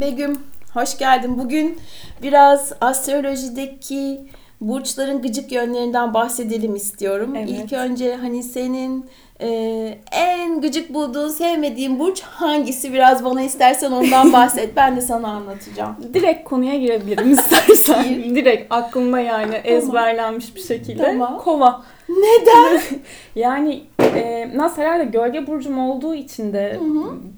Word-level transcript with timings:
Begüm 0.00 0.38
hoş 0.74 0.98
geldin. 0.98 1.38
Bugün 1.38 1.78
biraz 2.22 2.72
astrolojideki 2.80 4.20
burçların 4.60 5.22
gıcık 5.22 5.52
yönlerinden 5.52 6.14
bahsedelim 6.14 6.76
istiyorum. 6.76 7.34
Evet. 7.36 7.48
İlk 7.50 7.72
önce 7.72 8.14
hani 8.14 8.42
senin 8.42 9.06
e, 9.40 9.48
en 10.12 10.60
gıcık 10.60 10.94
bulduğun, 10.94 11.28
sevmediğin 11.28 11.98
burç 11.98 12.20
hangisi? 12.22 12.92
Biraz 12.92 13.24
bana 13.24 13.42
istersen 13.42 13.92
ondan 13.92 14.32
bahset. 14.32 14.76
Ben 14.76 14.96
de 14.96 15.00
sana 15.00 15.28
anlatacağım. 15.28 15.96
Direkt 16.14 16.48
konuya 16.48 16.74
girebilirim 16.78 17.32
istersen. 17.38 18.04
Direkt 18.34 18.72
aklımda 18.72 19.20
yani 19.20 19.54
ezberlenmiş 19.54 20.56
bir 20.56 20.62
şekilde. 20.62 21.02
Tamam. 21.02 21.38
Kova. 21.38 21.82
Neden? 22.08 22.80
Yani 23.36 23.82
e, 24.16 24.50
nasıl 24.58 24.82
herhalde 24.82 25.04
gölge 25.04 25.46
burcum 25.46 25.78
olduğu 25.78 26.14
için 26.14 26.52
de 26.52 26.80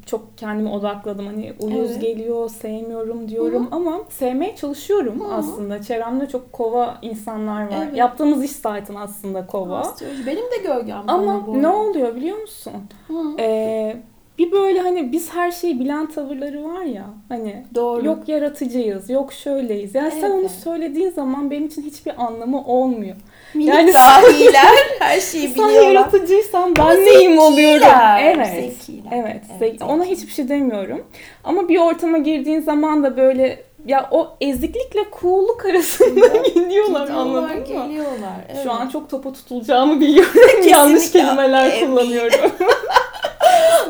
çok 0.06 0.38
kendime 0.38 0.70
odakladım. 0.70 1.26
Hani 1.26 1.52
uyuz 1.60 1.90
Evet. 1.90 2.00
geliyor, 2.00 2.50
sevmiyorum 2.50 3.28
diyorum 3.28 3.68
ama 3.70 4.00
sevmeye 4.08 4.56
çalışıyorum 4.56 5.22
aslında. 5.32 5.82
Çevremde 5.82 6.28
çok 6.28 6.52
kova 6.52 6.98
insanlar 7.02 7.62
var. 7.62 7.84
Evet. 7.86 7.96
Yaptığımız 7.96 8.44
iş 8.44 8.50
zaten 8.52 8.94
aslında 8.94 9.46
kova. 9.46 9.78
Astroloji. 9.78 10.26
Benim 10.26 10.44
de 10.44 10.56
gölgem. 10.66 11.02
Ama 11.06 11.44
kova 11.44 11.46
bu 11.46 11.62
ne 11.62 11.68
oluyor 11.68 12.16
biliyor 12.16 12.40
musun? 12.40 12.72
Hı. 13.08 13.14
Ee, 13.38 13.96
bir 14.38 14.52
böyle 14.52 14.80
hani 14.80 15.12
biz 15.12 15.34
her 15.34 15.50
şeyi 15.50 15.80
bilen 15.80 16.06
tavırları 16.06 16.64
var 16.64 16.82
ya 16.82 17.04
hani 17.28 17.64
Doğru. 17.74 18.06
yok 18.06 18.28
yaratıcıyız 18.28 19.10
yok 19.10 19.32
şöyleyiz 19.32 19.94
yani 19.94 20.10
sen 20.10 20.30
onu 20.30 20.40
Evet. 20.40 20.50
söylediğin 20.50 21.10
zaman 21.10 21.50
benim 21.50 21.66
için 21.66 21.82
hiçbir 21.82 22.24
anlamı 22.24 22.64
olmuyor. 22.64 23.16
Minik 23.54 23.68
Yani- 23.74 23.92
dahiler 23.94 24.74
her 24.98 25.20
şeyi 25.20 25.48
sen 25.48 25.68
biliyorlar. 25.68 25.90
yaratıcıysan 25.92 26.76
ben 26.76 26.82
Ama 26.82 26.92
neyim 26.94 27.38
oluyorum? 27.38 27.86
Evet. 28.20 28.46
zekiler. 28.46 29.12
Evet. 29.12 29.42
Evet, 29.60 29.80
ze- 29.80 29.84
Ona 29.84 30.04
zeki. 30.04 30.16
hiçbir 30.16 30.32
şey 30.32 30.48
demiyorum. 30.48 31.04
Ama 31.44 31.68
bir 31.68 31.78
ortama 31.78 32.18
girdiğin 32.18 32.60
zaman 32.60 33.02
da 33.04 33.16
böyle 33.16 33.62
ya 33.86 34.08
o 34.10 34.28
eziklikle 34.40 35.00
cool'luk 35.20 35.66
arasında 35.66 36.26
gidiyorlar 36.54 37.08
anladın 37.08 37.58
mı? 37.58 37.64
geliyorlar. 37.64 38.34
Evet. 38.48 38.62
Şu 38.62 38.72
an 38.72 38.88
çok 38.88 39.10
topa 39.10 39.32
tutulacağımı 39.32 40.00
biliyorum. 40.00 40.40
Yanlış 40.68 41.12
kelimeler 41.12 41.80
kullanıyorum. 41.80 42.50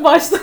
Baştan 0.05 0.41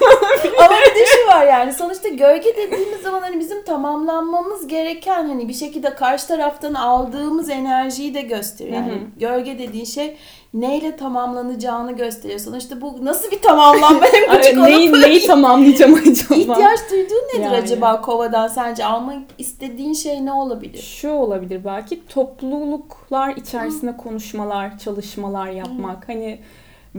Ama 0.65 0.75
bir 0.75 1.01
de 1.01 1.05
şu 1.05 1.27
var 1.27 1.45
yani 1.45 1.73
sonuçta 1.73 2.07
gölge 2.09 2.55
dediğimiz 2.57 3.01
zaman 3.01 3.21
hani 3.21 3.39
bizim 3.39 3.63
tamamlanmamız 3.63 4.67
gereken 4.67 5.27
hani 5.27 5.47
bir 5.47 5.53
şekilde 5.53 5.95
karşı 5.95 6.27
taraftan 6.27 6.73
aldığımız 6.73 7.49
enerjiyi 7.49 8.13
de 8.13 8.21
gösteriyor. 8.21 8.77
Yani 8.77 8.91
Hı 8.91 8.95
hı. 8.95 8.99
gölge 9.19 9.59
dediğin 9.59 9.85
şey 9.85 10.17
neyle 10.53 10.95
tamamlanacağını 10.97 11.91
gösteriyor. 11.91 12.39
Sonuçta 12.39 12.81
bu 12.81 13.05
nasıl 13.05 13.31
bir 13.31 13.41
tamamlanma 13.41 14.05
hem 14.11 14.37
küçük 14.41 14.57
neyi, 14.57 14.91
neyi 14.91 15.27
tamamlayacağım 15.27 15.93
acaba? 15.93 16.35
ihtiyaç 16.35 16.79
duyduğun 16.91 17.27
nedir 17.33 17.43
Yani. 17.43 17.55
acaba 17.57 18.01
kovadan 18.01 18.47
sence 18.47 18.85
almak 18.85 19.17
istediğin 19.37 19.93
şey 19.93 20.25
ne 20.25 20.33
olabilir? 20.33 20.81
Şu 20.81 21.09
olabilir 21.09 21.61
belki 21.65 22.05
topluluklar 22.05 23.35
içerisinde 23.35 23.97
konuşmalar, 23.97 24.77
çalışmalar 24.77 25.47
yapmak. 25.47 26.09
Hani 26.09 26.39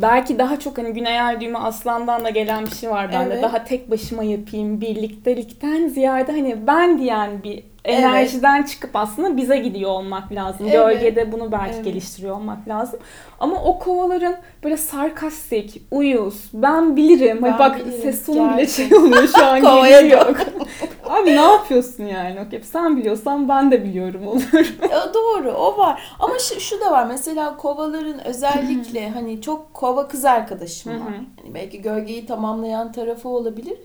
belki 0.02 0.38
daha 0.38 0.58
çok 0.60 0.78
hani 0.78 0.92
güney 0.92 1.20
ay 1.20 1.40
düğümü 1.40 1.58
aslandan 1.58 2.24
da 2.24 2.30
gelen 2.30 2.66
bir 2.66 2.70
şey 2.70 2.90
var 2.90 3.12
bende. 3.12 3.34
Evet. 3.34 3.42
Daha 3.42 3.64
tek 3.64 3.90
başıma 3.90 4.22
yapayım, 4.22 4.80
birliktelikten 4.80 5.88
ziyade 5.88 6.32
hani 6.32 6.66
ben 6.66 6.98
diyen 6.98 7.42
bir 7.42 7.64
enerjiden 7.92 8.62
çıkıp 8.62 8.90
aslında 8.96 9.36
bize 9.36 9.58
gidiyor 9.58 9.90
olmak 9.90 10.32
lazım. 10.32 10.66
Evet. 10.70 10.72
Gölgede 10.72 11.32
bunu 11.32 11.52
belki 11.52 11.74
Evet. 11.74 11.84
geliştiriyor 11.84 12.36
olmak 12.36 12.68
lazım. 12.68 13.00
Ama 13.40 13.62
o 13.64 13.78
kovaların 13.78 14.36
böyle 14.64 14.76
sarkastik, 14.76 15.82
uyuz, 15.90 16.50
ben 16.54 16.96
bilirim. 16.96 17.38
Ben 17.42 17.58
bak 17.58 17.78
bilirim, 17.78 18.02
ses 18.02 18.26
tonum 18.26 18.56
bile 18.56 18.66
şey 18.66 18.94
oluyor 18.94 19.28
şu 19.36 19.44
an 19.46 19.60
Kovaya 19.62 20.00
geliyor. 20.00 20.26
Abi 21.08 21.26
ne 21.26 21.40
yapıyorsun 21.40 22.04
yani? 22.04 22.40
Okey, 22.46 22.62
sen 22.62 22.96
biliyorsan 22.96 23.48
ben 23.48 23.70
de 23.70 23.84
biliyorum 23.84 24.26
olur. 24.26 24.76
E, 24.82 25.14
doğru 25.14 25.50
o 25.52 25.78
var. 25.78 26.02
Ama 26.20 26.38
şu, 26.38 26.60
şu 26.60 26.80
da 26.80 26.90
var 26.90 27.06
mesela 27.06 27.56
kovaların 27.56 28.26
özellikle 28.26 29.10
hani 29.10 29.40
çok 29.40 29.74
kova 29.74 30.08
kız 30.08 30.24
arkadaşım 30.24 30.92
var. 30.92 31.12
Hani 31.42 31.54
belki 31.54 31.82
gölgeyi 31.82 32.26
tamamlayan 32.26 32.92
tarafı 32.92 33.28
olabilir. 33.28 33.78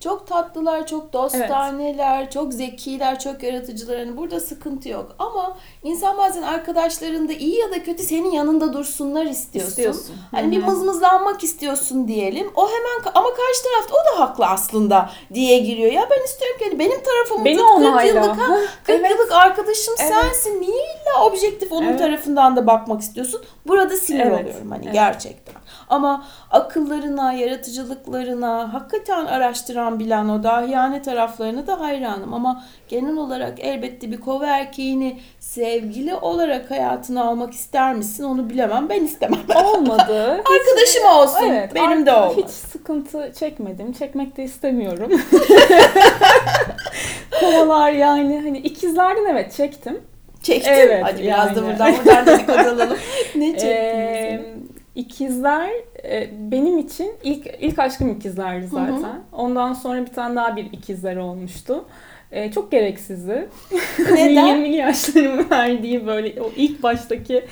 Çok 0.00 0.26
tatlılar, 0.26 0.86
çok 0.86 1.12
dostaneler, 1.12 2.30
çok 2.30 2.52
zekiler, 2.52 3.18
çok 3.18 3.42
yaratıcılar. 3.42 3.98
Hani 3.98 4.16
burada 4.16 4.40
sıkıntı 4.40 4.88
yok. 4.88 5.14
Ama 5.18 5.56
insan 5.82 6.18
bazen 6.18 6.42
arkadaşlarında 6.42 7.32
iyi 7.32 7.58
ya 7.58 7.70
da 7.70 7.82
kötü 7.82 8.02
senin 8.02 8.30
yanında 8.30 8.72
dursunlar 8.72 9.26
istiyorsun. 9.26 9.70
İstiyorsun. 9.70 10.16
Hani 10.30 10.50
bir 10.50 10.62
Hı 10.62 10.66
hı. 10.66 10.70
mızmızlanmak 10.70 11.44
istiyorsun 11.44 12.08
diyelim. 12.08 12.50
O 12.56 12.68
hemen 12.68 13.12
ama 13.14 13.28
karşı 13.28 13.62
tarafta 13.64 13.94
o 13.94 14.16
da 14.16 14.20
haklı 14.20 14.46
aslında 14.46 15.10
diye 15.34 15.58
giriyor. 15.58 15.92
Ya 15.92 16.08
ben 16.10 16.24
istiyorum 16.24 16.58
ki 16.58 16.64
hani 16.64 16.78
benim 16.78 17.02
tarafımı 17.02 17.44
Beni 17.44 17.56
tut, 17.56 17.66
40 17.66 17.76
onayla. 17.78 18.24
yıllık 18.24 18.38
ha, 18.40 18.48
Hah, 18.48 18.58
40 18.84 19.00
evet. 19.00 19.10
yıllık 19.10 19.32
arkadaşım 19.32 19.94
Evet. 20.00 20.12
sensin. 20.12 20.60
Niye 20.60 20.70
illa 20.84 21.24
objektif 21.24 21.72
onun 21.72 21.86
Evet. 21.88 21.98
tarafından 21.98 22.56
da 22.56 22.66
bakmak 22.66 23.00
istiyorsun? 23.00 23.42
Burada 23.66 23.96
sinir 23.96 24.20
Evet, 24.20 24.40
oluyorum 24.44 24.70
hani 24.70 24.84
evet. 24.84 24.94
gerçekten. 24.94 25.54
Ama 25.90 26.24
akıllarına, 26.50 27.32
yaratıcılıklarına 27.32 28.72
hakikaten 28.74 29.26
araştıran 29.26 30.00
bilen 30.00 30.28
o 30.28 30.42
dahiyane 30.42 31.02
taraflarına 31.02 31.66
da 31.66 31.80
hayranım. 31.80 32.34
Ama 32.34 32.64
genel 32.88 33.16
olarak 33.16 33.60
elbette 33.60 34.10
bir 34.10 34.20
kova 34.20 34.46
erkeğini 34.46 35.20
sevgili 35.40 36.14
olarak 36.14 36.70
hayatına 36.70 37.24
almak 37.24 37.52
ister 37.52 37.94
misin 37.94 38.24
onu 38.24 38.50
bilemem. 38.50 38.88
Ben 38.88 39.04
istemem. 39.04 39.40
Olmadı. 39.64 40.30
Arkadaşım 40.32 41.04
olsun. 41.16 41.46
Evet, 41.50 41.74
Benim 41.74 42.06
de 42.06 42.12
olmaz. 42.12 42.36
Hiç 42.36 42.50
sıkıntı 42.50 43.32
çekmedim. 43.38 43.92
Çekmek 43.92 44.36
de 44.36 44.44
istemiyorum. 44.44 45.12
Kovalar 47.40 47.92
yani 47.92 48.40
hani 48.44 48.58
ikizlerden 48.58 49.24
evet 49.30 49.52
çektim. 49.56 50.00
Çektim. 50.42 50.72
Evet, 50.76 51.04
Hadi 51.04 51.22
biraz 51.22 51.56
da 51.56 51.60
yani. 51.60 51.70
buradan 51.70 51.92
buradan 51.96 52.26
dedikodu 52.26 52.58
alalım. 52.58 52.98
ne 53.34 53.52
çektin 53.52 53.68
Ee? 53.68 54.40
İkizler 54.98 55.70
e, 56.04 56.30
benim 56.32 56.78
için 56.78 57.12
ilk 57.22 57.46
ilk 57.60 57.78
aşkım 57.78 58.10
ikizlerdi 58.10 58.66
zaten. 58.66 59.22
Ondan 59.32 59.72
sonra 59.72 60.06
bir 60.06 60.12
tane 60.12 60.36
daha 60.36 60.56
bir 60.56 60.64
ikizler 60.72 61.16
olmuştu. 61.16 61.84
E, 62.32 62.52
çok 62.52 62.70
gereksizdi. 62.70 63.48
Neden? 63.98 64.46
20'li 64.46 64.76
yaşlarımın 64.76 65.50
verdiği 65.50 66.06
böyle 66.06 66.42
o 66.42 66.50
ilk 66.56 66.82
baştaki 66.82 67.44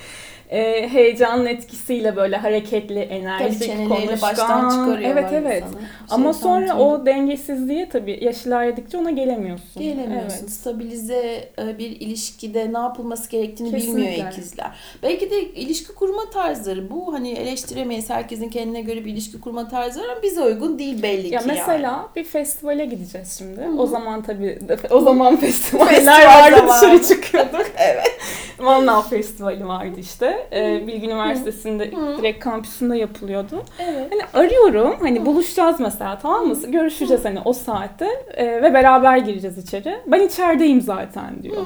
e, 0.49 0.89
heyecanın 0.89 1.45
etkisiyle 1.45 2.15
böyle 2.15 2.37
hareketli, 2.37 2.99
enerjik, 2.99 3.77
konuşkan. 3.89 4.21
baştan 4.21 5.01
Evet 5.03 5.25
evet. 5.33 5.63
insanı. 5.63 5.81
Ama 6.09 6.33
Şeytan 6.33 6.47
sonra 6.49 6.65
tüyü. 6.65 6.73
o 6.73 7.05
dengesizliğe 7.05 7.89
tabii 7.89 8.19
yaş 8.21 8.45
ilerledikçe 8.45 8.97
ona 8.97 9.11
gelemiyorsun. 9.11 9.81
Gelemiyorsun. 9.83 10.37
Evet. 10.39 10.51
Stabilize 10.51 11.49
e, 11.59 11.77
bir 11.77 11.89
ilişkide 11.91 12.73
ne 12.73 12.77
yapılması 12.77 13.29
gerektiğini 13.29 13.71
Kesinlikle. 13.71 14.11
bilmiyor 14.11 14.31
ikizler. 14.31 14.71
Belki 15.03 15.31
de 15.31 15.41
ilişki 15.43 15.93
kurma 15.95 16.29
tarzları 16.29 16.89
bu 16.89 17.13
hani 17.13 17.31
eleştiremeyiz. 17.31 18.09
Herkesin 18.09 18.49
kendine 18.49 18.81
göre 18.81 19.05
bir 19.05 19.11
ilişki 19.13 19.41
kurma 19.41 19.67
tarzı 19.69 19.99
var 20.01 20.07
ama 20.09 20.23
bize 20.23 20.41
uygun 20.41 20.79
değil 20.79 21.03
belli 21.03 21.33
Ya 21.33 21.39
ki 21.39 21.45
mesela 21.47 21.81
yani. 21.91 22.05
bir 22.15 22.23
festivale 22.23 22.85
gideceğiz 22.85 23.35
şimdi. 23.37 23.61
Hı 23.61 23.65
hı. 23.65 23.77
O 23.81 23.85
zaman 23.87 24.21
tabii 24.23 24.59
o 24.89 24.99
zaman 25.01 25.35
festivaller 25.37 25.87
Festival 25.95 26.25
vardı 26.25 26.55
dışarı 26.75 27.03
çıkıyorduk. 27.03 27.65
Evet. 27.77 28.19
Mannav 28.59 29.01
Festivali 29.01 29.67
vardı 29.67 29.99
işte. 29.99 30.36
Ee, 30.53 30.87
Bilgi 30.87 31.05
Üniversitesi'nde 31.07 31.91
Hı. 31.91 32.17
direkt 32.17 32.43
kampüsünde 32.43 32.97
yapılıyordu. 32.97 33.63
Evet. 33.79 34.11
Hani 34.11 34.45
arıyorum 34.45 34.95
hani 35.01 35.25
buluşacağız 35.25 35.79
mesela 35.79 36.19
tamam 36.21 36.47
mı? 36.47 36.55
Görüşeceğiz 36.67 37.25
hani 37.25 37.39
o 37.45 37.53
saatte 37.53 38.07
e, 38.33 38.45
ve 38.45 38.73
beraber 38.73 39.17
gireceğiz 39.17 39.57
içeri. 39.57 39.97
Ben 40.07 40.19
içerideyim 40.21 40.81
zaten 40.81 41.43
diyor. 41.43 41.65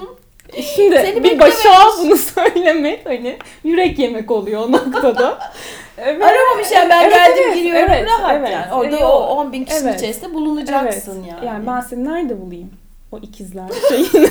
E 0.53 0.61
Şimdi 0.61 0.95
Seni 0.95 1.23
bir 1.23 1.39
başa 1.39 1.69
bunu 2.03 2.15
söylemek 2.17 3.05
hani 3.05 3.37
yürek 3.63 3.99
yemek 3.99 4.31
oluyor 4.31 4.61
o 4.67 4.71
noktada. 4.71 5.39
E, 5.97 6.19
ve- 6.19 6.25
Aramamış 6.25 6.71
yani 6.71 6.89
ben 6.89 7.01
Evet, 7.03 7.13
geldim 7.15 7.43
evet, 7.45 7.55
giriyorum 7.55 7.89
evet, 7.91 8.07
rahat 8.07 8.35
evet. 8.35 8.49
yani. 8.51 8.73
Orada 8.73 8.97
E, 8.97 9.05
o 9.05 9.11
10 9.11 9.53
bin 9.53 9.65
kişinin 9.65 9.88
evet. 9.88 9.99
içerisinde 9.99 10.33
bulunacaksın 10.33 11.23
yani. 11.29 11.45
Yani 11.45 11.67
ben 11.67 11.79
seni 11.81 12.03
nerede 12.05 12.41
bulayım? 12.41 12.69
O 13.12 13.17
ikizler 13.19 13.63
şeyini. 13.89 14.27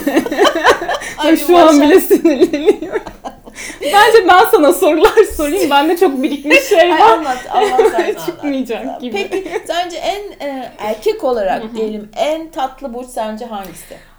Ay, 1.18 1.36
Şu 1.36 1.56
an 1.58 1.80
bile 1.80 2.00
sinirleniyorum. 2.00 3.02
Bence 3.82 4.28
ben 4.28 4.44
sana 4.50 4.72
sorular 4.72 5.24
sorayım. 5.36 5.70
Bende 5.70 5.96
çok 5.96 6.22
birikmiş 6.22 6.62
şey 6.62 6.90
var. 6.90 7.00
anlat, 7.00 7.38
anlat 7.50 7.80
sen 7.90 8.04
anlat. 8.04 8.26
Çıkmayacak 8.26 9.00
gibi. 9.00 9.28
Peki 9.30 9.62
sence 9.66 9.96
en 9.96 10.46
e, 10.46 10.72
erkek 10.78 11.24
olarak 11.24 11.74
diyelim 11.74 12.10
en 12.16 12.50
tatlı 12.50 12.94
burç 12.94 13.08
sence 13.08 13.44
hangisi? 13.46 14.10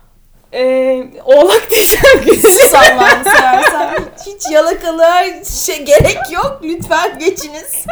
Ee, 0.53 1.03
oğlak 1.25 1.71
diyeceğim 1.71 2.25
güzel. 2.25 2.79
Allah'ını 2.79 3.23
seversen 3.23 3.93
hiç 4.25 4.51
yalakalığa 4.51 5.23
şey 5.65 5.85
gerek 5.85 6.17
yok. 6.31 6.59
Lütfen 6.63 7.19
geçiniz. 7.19 7.85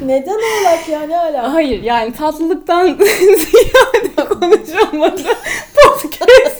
Neden 0.00 0.34
oğlak 0.34 0.88
ya 0.88 1.00
ne 1.00 1.18
ala? 1.18 1.54
Hayır 1.54 1.82
yani 1.82 2.12
tatlılıktan 2.12 2.98
ziyade 3.18 4.28
konuşamadım. 4.28 5.26
Podcast 5.74 6.58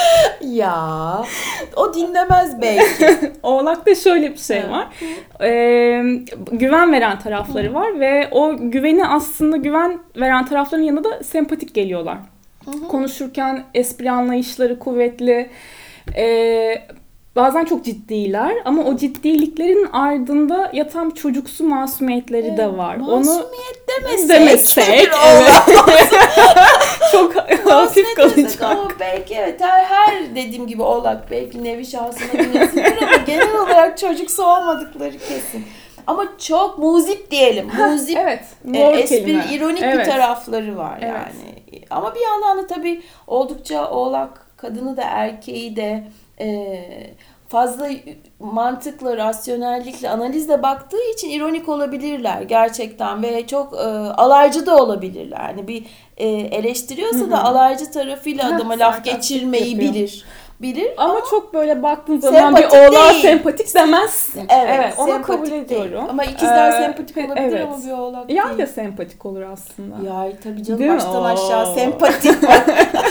Ya 0.44 1.22
o 1.76 1.94
dinlemez 1.94 2.62
belki. 2.62 3.04
Oğlak 3.06 3.34
Oğlak'ta 3.42 3.94
şöyle 3.94 4.32
bir 4.32 4.38
şey 4.38 4.70
var. 4.70 4.86
Ee, 5.40 6.02
güven 6.52 6.92
veren 6.92 7.18
tarafları 7.18 7.74
var 7.74 8.00
ve 8.00 8.28
o 8.30 8.56
güveni 8.60 9.06
aslında 9.06 9.56
güven 9.56 9.98
veren 10.16 10.46
tarafların 10.46 10.82
yanında 10.82 11.10
da 11.10 11.24
sempatik 11.24 11.74
geliyorlar. 11.74 12.18
Konuşurken 12.88 13.64
espri 13.74 14.10
anlayışları 14.10 14.78
kuvvetli. 14.78 15.50
Ee, 16.16 16.82
bazen 17.36 17.64
çok 17.64 17.84
ciddiler 17.84 18.56
ama 18.64 18.82
o 18.82 18.96
ciddiliklerin 18.96 19.88
ardında 19.92 20.70
yatan 20.72 21.10
çocuksu 21.10 21.64
masumiyetleri 21.64 22.56
de 22.56 22.76
var. 22.78 22.96
Masumiyet 22.96 23.88
demesek. 23.88 24.28
Demesek, 24.28 24.88
bir 24.88 25.10
evet. 25.26 26.10
Çok 27.12 27.34
hafif 27.70 28.14
kalacak. 28.14 28.62
Ama 28.62 28.88
belki 29.00 29.34
evet 29.34 29.60
her, 29.60 29.84
her 29.84 30.34
dediğim 30.34 30.66
gibi 30.66 30.82
oğlak 30.82 31.30
belki 31.30 31.64
nevi 31.64 31.86
şahsına 31.86 32.42
güneşidir 32.42 33.02
ama 33.02 33.16
genel 33.26 33.56
olarak 33.60 33.98
çocuksu 33.98 34.44
olmadıkları 34.44 35.18
kesin. 35.18 35.64
Ama 36.06 36.24
çok 36.38 36.78
muzip 36.78 37.30
diyelim. 37.30 37.70
Muzip 37.78 38.18
Evet. 38.18 38.44
e, 38.74 38.78
espri, 38.78 39.16
kelime. 39.16 39.44
ironik 39.52 39.82
Evet. 39.82 39.98
bir 39.98 40.04
tarafları 40.04 40.76
var 40.76 40.98
Evet. 41.02 41.12
yani. 41.12 41.84
Ama 41.90 42.14
bir 42.14 42.20
yandan 42.20 42.58
da 42.58 42.66
tabii 42.66 43.02
oldukça 43.26 43.90
oğlak 43.90 44.46
kadını 44.56 44.96
da 44.96 45.02
erkeği 45.02 45.76
de 45.76 46.04
e, 46.40 46.80
fazla 47.48 47.88
mantıkla, 48.40 49.16
rasyonellikle, 49.16 50.10
analizle 50.10 50.62
baktığı 50.62 51.10
için 51.14 51.30
ironik 51.30 51.68
olabilirler 51.68 52.42
gerçekten 52.42 53.22
ve 53.22 53.46
çok 53.46 53.74
e, 53.74 53.78
alaycı 54.16 54.66
da 54.66 54.76
olabilirler. 54.76 55.40
Yani 55.48 55.68
bir 55.68 55.86
e, 56.16 56.28
eleştiriyorsa 56.28 57.30
da 57.30 57.44
alaycı 57.44 57.90
tarafıyla 57.90 58.50
Heh, 58.50 58.56
adama 58.56 58.78
laf 58.78 59.04
geçirmeyi 59.04 59.70
yapıyor. 59.70 59.94
bilir. 59.94 60.24
Bilir. 60.60 60.88
Ama 60.96 61.20
çok 61.30 61.54
böyle 61.54 61.82
baktığın 61.82 62.20
zaman 62.20 62.56
bir 62.56 62.64
oğlan 62.64 63.10
değil. 63.12 63.22
sempatik 63.22 63.74
demezsin. 63.74 64.42
Evet, 64.48 64.94
onu 64.98 65.06
sempatik 65.08 65.26
kabul 65.26 65.50
değil. 65.50 65.62
ediyorum. 65.62 66.04
Ama 66.10 66.24
ikizler 66.24 66.68
Ee, 66.68 66.72
sempatik 66.72 67.16
pe- 67.16 67.26
olabilir 67.26 67.44
evet. 67.56 67.66
ama 67.66 67.84
bir 67.86 67.92
oğlak 67.92 68.30
Yay 68.30 68.48
değil. 68.48 68.58
da 68.58 68.66
sempatik 68.66 69.26
olur 69.26 69.42
aslında. 69.42 70.08
Yay 70.08 70.36
tabii 70.44 70.62
canım 70.64 70.80
Değil 70.80 70.90
mi? 70.90 70.96
baştan 70.96 71.24
aşağı 71.24 71.70
Oo. 71.70 71.74
sempatik. 71.74 72.32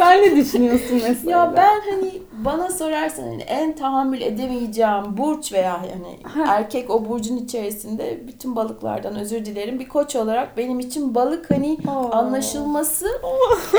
Sen 0.00 0.22
ne 0.22 0.36
düşünüyorsun 0.36 1.00
mesela? 1.08 1.30
ya 1.30 1.52
ben 1.56 1.80
hani 1.90 2.10
bana 2.44 2.70
sorarsan 2.70 3.22
hani 3.22 3.42
en 3.42 3.76
tahammül 3.76 4.20
edemeyeceğim 4.20 5.16
burç 5.16 5.52
veya 5.52 5.80
yani 5.90 6.16
Ha. 6.22 6.44
erkek 6.54 6.90
o 6.90 7.08
burcun 7.08 7.36
içerisinde 7.36 8.20
bütün 8.28 8.56
balıklardan 8.56 9.16
özür 9.16 9.44
dilerim. 9.44 9.78
Bir 9.80 9.88
koç 9.88 10.16
olarak 10.16 10.56
benim 10.56 10.80
için 10.80 11.14
balık 11.14 11.50
hani 11.50 11.78
Oo. 11.88 12.10
anlaşılması 12.12 13.06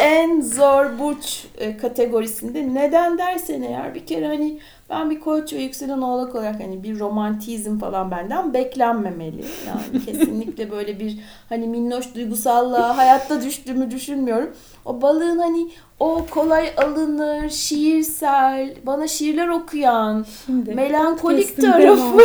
en 0.02 0.42
zor 0.42 1.00
burç 1.00 1.46
e, 1.58 1.78
kategorisinde. 1.78 2.74
Neden 2.74 3.18
dersen 3.18 3.62
eğer 3.62 3.96
bir 3.96 4.06
kere 4.06 4.28
hani 4.28 4.60
ben 4.92 5.10
bir 5.10 5.20
koç 5.20 5.54
ve 5.54 5.58
yükselen 5.62 6.02
oğlak 6.02 6.36
olarak 6.36 6.60
hani 6.60 6.84
bir 6.84 7.00
romantizm 7.00 7.80
falan 7.80 8.12
benden 8.12 8.54
beklenmemeli. 8.54 9.44
Yani 9.68 10.06
kesinlikle 10.06 10.72
böyle 10.72 11.00
bir 11.00 11.20
hani 11.50 11.68
minnoş 11.68 12.16
duygusallığa 12.16 12.98
hayatta 12.98 13.42
düştüğümü 13.42 13.92
düşünmüyorum. 13.92 14.50
O 14.86 15.02
balığın 15.02 15.38
hani 15.38 15.70
o 16.00 16.26
kolay 16.30 16.70
alınır, 16.78 17.50
şiirsel, 17.50 18.74
bana 18.84 19.08
şiirler 19.08 19.48
okuyan, 19.48 20.26
Şimdi 20.46 20.76
melankolik 20.76 21.58
tarafı. 21.62 22.18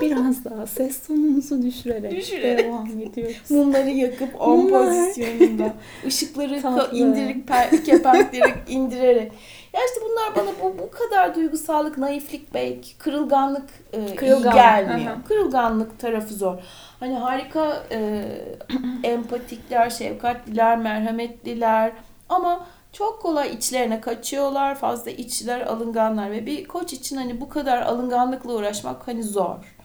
biraz 0.00 0.44
daha 0.44 0.66
ses 0.66 1.06
tonumuzu 1.06 1.62
düşürerek, 1.62 2.10
Düşürerek. 2.16 2.58
devam 2.58 2.88
ediyoruz. 3.02 3.36
Mumları 3.50 3.90
yakıp 3.90 4.40
on 4.40 4.58
Mumlar. 4.58 4.86
pozisyonunda. 4.86 5.72
ışıkları 6.06 6.60
indirip 6.92 7.48
kepenkleri 7.86 8.54
indirerek. 8.68 9.32
Ya 9.72 9.80
işte 9.86 10.00
bunlar 10.10 10.34
bana 10.36 10.54
bu, 10.62 10.78
bu 10.78 10.90
kadar 10.90 11.34
duygusallık, 11.34 11.98
naiflik 11.98 12.54
belki, 12.54 12.98
kırılganlık 12.98 13.70
e, 13.92 14.00
iyi 14.06 14.16
Kırılgan, 14.16 14.54
gelmiyor. 14.54 15.16
hı. 15.16 15.24
Kırılganlık 15.28 15.98
tarafı 15.98 16.34
zor. 16.34 16.54
Hani 17.00 17.14
harika 17.16 17.82
e, 17.90 18.24
empatikler, 19.04 19.90
şefkatliler, 19.90 20.78
merhametliler 20.78 21.92
ama 22.28 22.66
çok 22.92 23.22
kolay 23.22 23.54
içlerine 23.54 24.00
kaçıyorlar. 24.00 24.74
Fazla 24.74 25.10
içler, 25.10 25.60
alınganlar 25.60 26.30
ve 26.30 26.46
bir 26.46 26.64
koç 26.68 26.92
için 26.92 27.16
hani 27.16 27.40
bu 27.40 27.48
kadar 27.48 27.82
alınganlıkla 27.82 28.52
uğraşmak 28.52 29.08
hani 29.08 29.22
zor. 29.22 29.76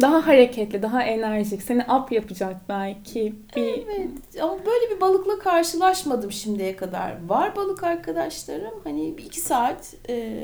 Daha 0.00 0.26
hareketli, 0.26 0.82
daha 0.82 1.02
enerjik. 1.02 1.62
Seni 1.62 1.82
up 1.82 2.12
yapacak 2.12 2.56
belki. 2.68 3.34
Bir... 3.56 3.62
Evet 3.62 4.08
ama 4.42 4.52
böyle 4.66 4.96
bir 4.96 5.00
balıkla 5.00 5.38
karşılaşmadım 5.38 6.32
şimdiye 6.32 6.76
kadar. 6.76 7.14
Var 7.28 7.56
balık 7.56 7.84
arkadaşlarım 7.84 8.74
hani 8.84 9.18
bir 9.18 9.22
iki 9.24 9.40
saat 9.40 9.94
e, 10.08 10.38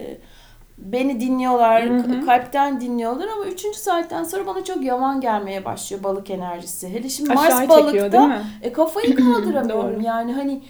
beni 0.78 1.20
dinliyorlar, 1.20 1.88
Hı 1.88 1.94
hı. 1.94 2.20
k- 2.20 2.26
kalpten 2.26 2.80
dinliyorlar 2.80 3.28
ama 3.28 3.44
üçüncü 3.44 3.78
saatten 3.78 4.24
sonra 4.24 4.46
bana 4.46 4.64
çok 4.64 4.82
yavan 4.84 5.20
gelmeye 5.20 5.64
başlıyor 5.64 6.02
balık 6.02 6.30
enerjisi. 6.30 6.88
Hele 6.88 7.08
şimdi 7.08 7.32
Aşağı 7.32 7.44
Mars 7.44 7.60
çekiyor 7.60 7.92
değil 8.12 8.22
balıkta 8.22 8.26
mi? 8.26 8.42
e, 8.62 8.72
kafayı 8.72 9.16
kaldıramıyorum. 9.24 10.00
Yani 10.00 10.32
hani 10.32 10.62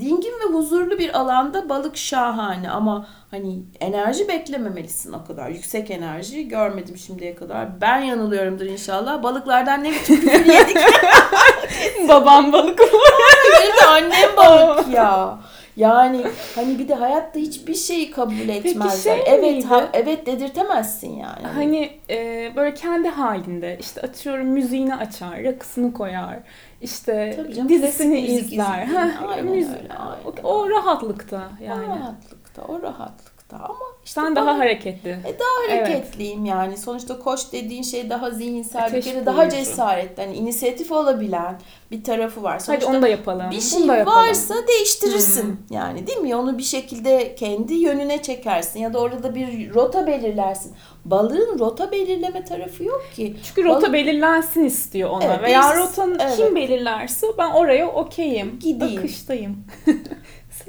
dingin 0.00 0.32
ve 0.32 0.54
huzurlu 0.54 0.98
bir 0.98 1.18
alanda 1.18 1.68
balık 1.68 1.96
şahane 1.96 2.70
ama 2.70 3.06
hani 3.30 3.62
enerji 3.80 4.28
beklememelisin 4.28 5.12
o 5.12 5.24
kadar. 5.24 5.48
Yüksek 5.48 5.90
enerji 5.90 6.48
görmedim 6.48 6.96
şimdiye 6.96 7.34
kadar. 7.34 7.80
Ben 7.80 7.98
yanılıyorumdur 8.00 8.66
inşallah. 8.66 9.22
Balıklardan 9.22 9.84
ne 9.84 9.90
biçim 9.90 10.20
küfür 10.20 10.46
yedik. 10.46 10.76
Babam 12.08 12.52
balık 12.52 12.78
Benim 12.78 13.76
de 13.76 13.86
annem 13.86 14.36
balık 14.36 14.88
ya. 14.88 15.38
Yani 15.78 16.24
hani 16.54 16.78
bir 16.78 16.88
de 16.88 16.94
hayatta 16.94 17.38
hiçbir 17.38 17.74
şeyi 17.74 18.10
kabul 18.10 18.48
etmezler. 18.48 19.14
şey 19.16 19.22
evet 19.26 19.52
miydi? 19.54 19.66
ha- 19.66 19.88
evet 19.92 20.26
dedirtemezsin 20.26 21.12
yani. 21.16 21.46
Hani 21.54 21.90
e, 22.10 22.52
böyle 22.56 22.74
kendi 22.74 23.08
halinde 23.08 23.76
işte 23.80 24.00
atıyorum 24.00 24.46
müziğini 24.46 24.94
açar, 24.94 25.42
rakısını 25.44 25.92
koyar, 25.92 26.38
işte 26.80 27.32
Tabii 27.36 27.54
canım, 27.54 27.68
dizisini 27.68 28.20
izler. 28.20 28.86
Heh, 28.86 29.22
aynen 29.28 29.46
müzik- 29.46 29.76
öyle, 29.76 29.88
o, 30.24 30.28
aynen. 30.30 30.42
o 30.44 30.70
rahatlıkta 30.70 31.42
yani. 31.62 31.84
O 31.84 31.88
rahatlıkta, 31.96 32.62
o 32.68 32.82
rahatlıkta 32.82 33.27
ama 33.56 33.76
işte 34.04 34.20
Sen 34.20 34.36
bana- 34.36 34.46
daha 34.46 34.58
hareketli. 34.58 35.10
E 35.10 35.36
daha 35.38 35.78
hareketliyim 35.78 36.44
yani. 36.44 36.76
Sonuçta 36.76 37.18
koç 37.18 37.40
dediğin 37.52 37.82
şey 37.82 38.10
daha 38.10 38.30
zihinsel, 38.30 38.84
Ateş 38.84 39.06
bir 39.06 39.12
kere 39.12 39.26
daha 39.26 39.50
cesaretli, 39.50 40.22
hani 40.24 40.36
inisiyatif 40.36 40.92
olabilen 40.92 41.60
bir 41.90 42.04
tarafı 42.04 42.42
var. 42.42 42.52
Hadi 42.52 42.64
Sonuçta 42.64 42.88
onu 42.90 43.02
da 43.02 43.08
yapalım. 43.08 43.50
bir 43.50 43.60
şey 43.60 43.88
da 43.88 43.96
yapalım. 43.96 44.18
varsa 44.18 44.54
değiştirirsin. 44.68 45.42
Hmm. 45.44 45.56
Yani 45.76 46.06
değil 46.06 46.18
mi? 46.18 46.36
Onu 46.36 46.58
bir 46.58 46.62
şekilde 46.62 47.34
kendi 47.34 47.74
yönüne 47.74 48.22
çekersin 48.22 48.80
ya 48.80 48.92
da 48.94 48.98
orada 48.98 49.34
bir 49.34 49.74
rota 49.74 50.06
belirlersin. 50.06 50.74
Balığın 51.04 51.58
rota 51.58 51.92
belirleme 51.92 52.44
tarafı 52.44 52.84
yok 52.84 53.04
ki. 53.16 53.36
Çünkü 53.44 53.64
rota 53.64 53.80
Balık- 53.80 53.92
belirlensin 53.92 54.64
istiyor 54.64 55.10
ona. 55.10 55.24
Evet, 55.24 55.42
Veya 55.42 55.62
biz- 55.74 55.80
rotanı 55.80 56.16
evet. 56.20 56.36
kim 56.36 56.56
belirlerse 56.56 57.26
ben 57.38 57.50
oraya 57.50 57.88
okeyim. 57.88 58.58
Gideyim. 58.62 58.98
Akıştayım. 58.98 59.64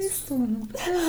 Ses 0.00 0.24
tonu. 0.28 0.46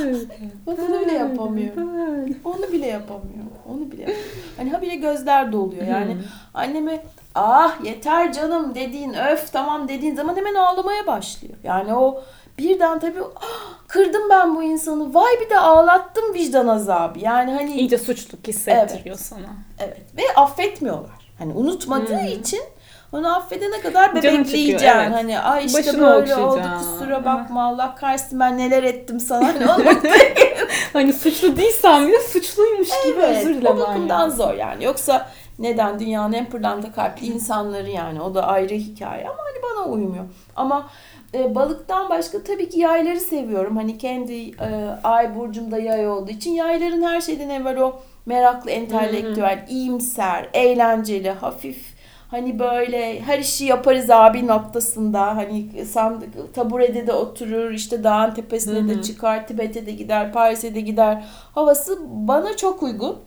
Böyle. 0.04 0.20
Bak 0.68 0.80
onu 0.90 1.02
bile 1.02 1.14
yapamıyor. 1.14 1.76
Böyle. 1.76 2.34
Onu 2.46 2.72
bile 2.72 2.88
yapamıyor. 2.88 3.46
Onu 3.70 3.92
bile 3.92 4.02
yapamıyor. 4.02 4.26
Hani 4.58 4.70
habire 4.70 4.96
gözler 4.96 5.52
doluyor. 5.52 5.88
Yani 5.88 6.18
anneme 6.54 7.04
ah 7.36 7.84
yeter 7.86 8.34
canım 8.34 8.76
dediğin 8.76 9.14
öf 9.14 9.52
tamam 9.52 9.88
dediğin 9.88 10.16
zaman 10.16 10.36
hemen 10.36 10.54
ağlamaya 10.56 11.08
başlıyor. 11.08 11.54
Yani 11.64 11.96
o 11.96 12.24
birden 12.58 13.00
tabii 13.00 13.22
ah, 13.36 13.74
kırdım 13.88 14.30
ben 14.30 14.56
bu 14.56 14.64
insanı 14.64 15.14
vay 15.14 15.34
bir 15.46 15.50
de 15.50 15.58
ağlattım 15.60 16.34
vicdan 16.34 16.68
azabı. 16.68 17.20
Yani 17.20 17.52
hani 17.52 17.74
İyice 17.76 17.98
suçluluk 17.98 18.48
hissettiriyor 18.48 19.16
sana. 19.18 19.48
evet 19.80 20.02
ve 20.18 20.22
affetmiyorlar. 20.36 21.32
Hani 21.40 21.54
unutmadığı 21.54 22.20
Hmm. 22.20 22.28
için 22.28 22.62
onu 23.12 23.36
affedene 23.36 23.82
kadar 23.82 24.06
Canın 24.08 24.22
çıkıyor, 24.22 24.38
bebekleyeceksin. 24.44 24.88
evet. 24.88 25.12
Hani 25.14 25.40
ay 25.40 25.66
işte 25.66 25.80
Başını 25.80 26.02
böyle 26.02 26.36
oldu 26.36 26.62
kusura 26.78 27.26
bakma 27.26 27.64
Allah 27.68 27.96
kahretsin 27.96 28.40
ben 28.40 28.58
neler 28.58 28.84
ettim 28.84 29.20
sana. 29.20 29.54
Hani 29.68 29.86
Hani 30.94 31.14
suçlu 31.14 31.58
değilsen 31.58 32.08
bile 32.08 32.20
suçluymuş 32.20 32.90
gibi 33.06 33.20
özür 33.22 33.56
Evet, 33.56 33.66
o 33.70 33.78
bakımdan 33.78 34.22
lazım. 34.22 34.38
zor 34.38 34.54
yani. 34.54 34.84
Yoksa 34.84 35.30
neden 35.60 36.00
dünyanın 36.00 36.34
en 36.34 36.46
pırlanta 36.50 36.92
kalpli 36.92 37.28
insanları 37.28 37.90
yani 37.90 38.22
o 38.22 38.36
da 38.36 38.48
ayrı 38.48 38.74
hikaye 38.74 39.24
ama 39.30 39.38
hani 39.38 39.64
bana 39.64 39.94
uymuyor. 39.94 40.26
Ama 40.56 40.90
e, 41.34 41.56
balıktan 41.56 42.10
başka 42.10 42.44
tabii 42.44 42.70
ki 42.70 42.80
yayları 42.80 43.20
seviyorum. 43.20 43.78
Hani 43.78 43.98
kendi 43.98 44.50
e, 44.50 44.96
ay 45.04 45.36
burcumda 45.36 45.78
yay 45.80 46.08
olduğu 46.08 46.32
için 46.32 46.52
yayların 46.52 47.02
her 47.04 47.22
şeyden 47.22 47.50
evvel 47.50 47.78
o 47.78 48.00
meraklı, 48.26 48.72
entelektüel, 48.72 49.66
iyimser, 49.70 50.50
eğlenceli, 50.54 51.32
hafif 51.32 51.91
Hani 52.32 52.60
böyle 52.60 53.22
her 53.22 53.40
işi 53.40 53.66
yaparız 53.66 54.10
abi 54.10 54.48
noktasında. 54.48 55.36
Hani 55.36 55.86
sandık 55.86 56.54
taburede 56.56 57.08
de 57.08 57.14
oturur, 57.14 57.72
işte 57.72 58.04
dağın 58.04 58.34
tepesine 58.34 58.80
Hı 58.80 58.88
de 58.88 59.02
çıkar, 59.02 59.48
Tibet'e 59.48 59.86
de 59.86 59.92
gider, 59.92 60.34
Paris'e 60.34 60.76
de 60.76 60.82
gider. 60.82 61.24
Havası 61.56 62.00
bana 62.04 62.58
çok 62.58 62.84
uygun. 62.84 63.18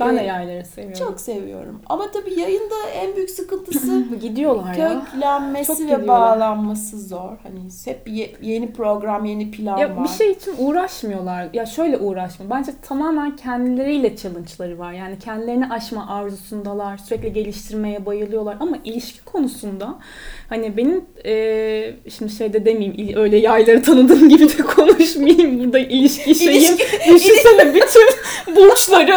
Ben 0.00 0.16
de 0.16 0.20
Ee, 0.20 0.24
yayları 0.26 0.64
seviyorum. 0.64 0.98
Çok 1.06 1.20
seviyorum. 1.20 1.80
Ama 1.86 2.10
tabii 2.10 2.40
yayında 2.40 2.74
en 2.94 3.16
büyük 3.16 3.30
sıkıntısı 3.30 4.04
Gidiyorlar 4.22 4.74
ya. 4.74 5.02
köklenmesi 5.12 5.66
Çok 5.66 5.78
ve 5.78 5.82
gidiyorlar. 5.82 6.08
bağlanması 6.08 7.00
zor. 7.08 7.30
Hani 7.42 7.58
hep 7.84 8.08
ye- 8.08 8.32
yeni 8.42 8.72
program, 8.72 9.24
yeni 9.24 9.50
plan 9.50 9.78
Ya 9.78 9.96
var. 9.96 10.04
bir 10.04 10.08
şey 10.08 10.30
için 10.30 10.54
uğraşmıyorlar. 10.58 11.48
Ya 11.52 11.66
şöyle 11.66 11.98
uğraşmıyor. 11.98 12.50
Bence 12.50 12.72
tamamen 12.88 13.36
kendileriyle 13.36 14.16
challenge'ları 14.16 14.78
var. 14.78 14.92
Yani 14.92 15.18
kendilerini 15.18 15.66
aşma 15.68 16.06
arzusundalar. 16.10 16.96
Sürekli 16.98 17.32
geliştirmeye 17.32 18.06
bayılıyorlar. 18.06 18.56
Ama 18.60 18.76
ilişki 18.84 19.24
konusunda 19.24 19.94
hani 20.48 20.76
benim 20.76 21.04
e, 21.26 21.94
şimdi 22.10 22.32
şeyde 22.32 22.64
demeyeyim 22.64 23.16
öyle 23.18 23.36
yayları 23.36 23.82
tanıdığım 23.82 24.28
gibi 24.28 24.48
de 24.48 24.62
konuşmayayım. 24.76 25.64
Burada 25.64 25.78
ilişki 25.78 26.34
şeyim. 26.34 26.74
Düşünsene 27.14 27.74
bütün 27.74 28.02
burçları 28.56 29.14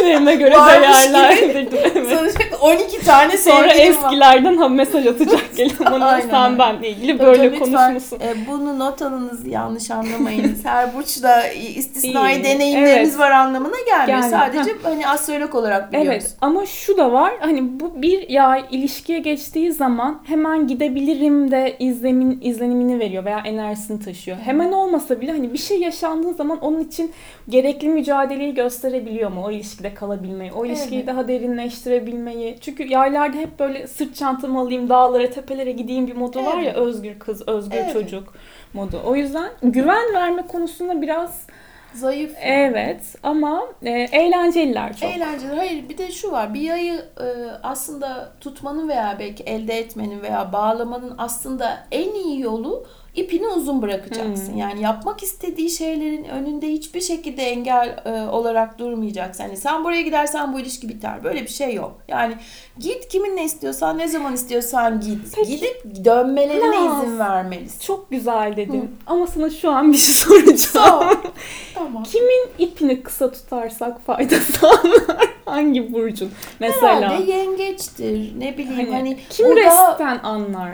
ilişkilerime 0.00 0.34
göre 0.34 0.54
değerlendirdim. 0.54 1.78
Evet. 1.94 2.18
Sonuçta 2.18 2.56
12 2.60 3.04
tane 3.04 3.36
Sonra 3.38 3.68
sevgilim 3.68 3.94
var. 3.94 4.08
eskilerden 4.08 4.56
ha 4.56 4.68
mesaj 4.68 5.06
atacak 5.06 5.40
gelin 5.56 5.76
bana 5.90 6.20
sen 6.30 6.58
benle 6.58 6.88
ilgili 6.88 7.18
böyle 7.18 7.52
lütfen, 7.52 7.58
konuşmuşsun. 7.58 8.16
e, 8.20 8.34
bunu 8.48 8.78
not 8.78 9.02
alınız 9.02 9.46
yanlış 9.46 9.90
anlamayınız. 9.90 10.64
Her 10.64 10.94
burçla 10.94 11.46
istisnai 11.48 12.34
İyi, 12.36 12.44
deneyimleriniz 12.44 13.10
evet. 13.10 13.18
var 13.18 13.30
anlamına 13.30 13.76
gelmiyor. 13.86 14.18
Yani, 14.18 14.30
Sadece 14.30 14.70
hani 14.82 15.08
astrolog 15.08 15.54
olarak 15.54 15.92
biliyoruz. 15.92 16.10
Evet 16.10 16.36
ama 16.40 16.66
şu 16.66 16.96
da 16.96 17.12
var 17.12 17.32
hani 17.40 17.80
bu 17.80 18.02
bir 18.02 18.28
yay 18.28 18.64
ilişkiye 18.70 19.18
geçtiği 19.18 19.72
zaman 19.72 20.20
hemen 20.24 20.66
gidebilirim 20.66 21.50
de 21.50 21.76
izlemin 21.78 22.40
izlenimini 22.42 22.98
veriyor 22.98 23.24
veya 23.24 23.38
enerjisini 23.44 24.00
taşıyor. 24.00 24.36
Hemen 24.44 24.72
olmasa 24.72 25.20
bile 25.20 25.30
hani 25.32 25.52
bir 25.52 25.58
şey 25.58 25.80
yaşandığı 25.80 26.34
zaman 26.34 26.58
onun 26.60 26.80
için 26.80 27.12
gerekli 27.48 27.88
mücadeleyi 27.88 28.54
gösterebiliyor 28.54 29.30
mu 29.30 29.42
o 29.46 29.50
ilişkide 29.50 29.89
kalabilmeyi, 29.94 30.52
o 30.52 30.66
ilişkiyi 30.66 30.96
Evet. 30.98 31.06
daha 31.06 31.28
derinleştirebilmeyi. 31.28 32.58
Çünkü 32.60 32.88
yaylarda 32.88 33.36
hep 33.36 33.58
böyle 33.58 33.86
sırt 33.86 34.16
çantamı 34.16 34.60
alayım 34.60 34.88
dağlara 34.88 35.30
tepelere 35.30 35.72
gideyim 35.72 36.06
bir 36.06 36.16
modu 36.16 36.44
var 36.44 36.56
ya 36.58 36.62
Evet. 36.70 36.76
özgür 36.76 37.18
kız, 37.18 37.48
özgür 37.48 37.76
Evet. 37.78 37.92
çocuk 37.92 38.34
modu. 38.74 39.00
O 39.06 39.16
yüzden 39.16 39.50
güven 39.62 40.14
verme 40.14 40.46
konusunda 40.46 41.02
biraz 41.02 41.46
Zayıf. 41.94 42.32
evet 42.42 43.14
ama 43.22 43.62
e, 43.82 43.90
eğlenceliler 43.90 44.96
çok. 44.96 45.10
Eğlenceli. 45.10 45.54
Hayır 45.54 45.88
bir 45.88 45.98
de 45.98 46.10
şu 46.12 46.30
var. 46.32 46.54
Bir 46.54 46.60
yayı 46.60 46.94
e, 46.94 47.26
aslında 47.62 48.32
tutmanın 48.40 48.88
veya 48.88 49.16
belki 49.18 49.42
elde 49.42 49.78
etmenin 49.78 50.22
veya 50.22 50.52
bağlamanın 50.52 51.14
aslında 51.18 51.86
en 51.92 52.14
iyi 52.14 52.40
yolu 52.40 52.86
ipini 53.14 53.48
uzun 53.48 53.82
bırakacaksın. 53.82 54.52
Hmm. 54.52 54.58
Yani 54.58 54.82
yapmak 54.82 55.22
istediği 55.22 55.70
şeylerin 55.70 56.24
önünde 56.24 56.68
hiçbir 56.68 57.00
şekilde 57.00 57.42
engel 57.42 58.02
e, 58.04 58.10
olarak 58.30 58.78
durmayacaksın. 58.78 59.44
Yani 59.44 59.56
sen 59.56 59.84
buraya 59.84 60.02
gidersen 60.02 60.52
bu 60.52 60.60
ilişki 60.60 60.88
biter. 60.88 61.24
Böyle 61.24 61.42
bir 61.42 61.48
şey 61.48 61.74
yok. 61.74 61.98
Yani 62.08 62.34
git 62.78 63.08
kiminle 63.08 63.44
istiyorsan, 63.44 63.98
ne 63.98 64.08
zaman 64.08 64.34
istiyorsan 64.34 65.00
git. 65.00 65.18
Peki, 65.36 65.50
Gidip 65.50 66.04
dönmelerine 66.04 66.86
Naz, 66.86 67.04
izin 67.04 67.18
vermelisin. 67.18 67.80
Çok 67.80 68.10
güzel 68.10 68.56
dedin. 68.56 68.90
Ama 69.06 69.26
sana 69.26 69.50
şu 69.50 69.70
an 69.70 69.92
bir 69.92 69.96
şey 69.98 70.14
soracağım. 70.14 70.56
Sor. 70.56 71.16
tamam. 71.74 72.02
Kimin 72.02 72.48
ipini 72.58 73.02
kısa 73.02 73.32
tutarsak 73.32 74.06
fayda 74.06 74.36
sağlar? 74.36 75.30
Hangi 75.44 75.92
burcun? 75.92 76.30
Mesela. 76.60 77.00
Herhalde 77.00 77.32
yengeçtir. 77.32 78.40
Ne 78.40 78.58
bileyim 78.58 78.74
Hani, 78.76 78.90
hani, 78.90 79.18
kim 79.30 79.46
burada- 79.48 79.60
restten 79.90 80.18
anlar? 80.22 80.70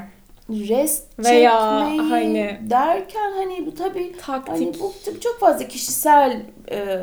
rest 0.50 1.06
Veya 1.18 1.80
çekmeyi 1.88 2.11
hani- 2.11 2.58
derken 2.70 3.32
hani 3.37 3.66
bu 3.66 3.75
tabii 3.75 4.12
Taktik. 4.26 4.54
hani 4.54 4.73
bu 4.80 4.92
tabii 5.04 5.20
çok 5.20 5.40
fazla 5.40 5.68
kişisel 5.68 6.42
e, 6.70 6.99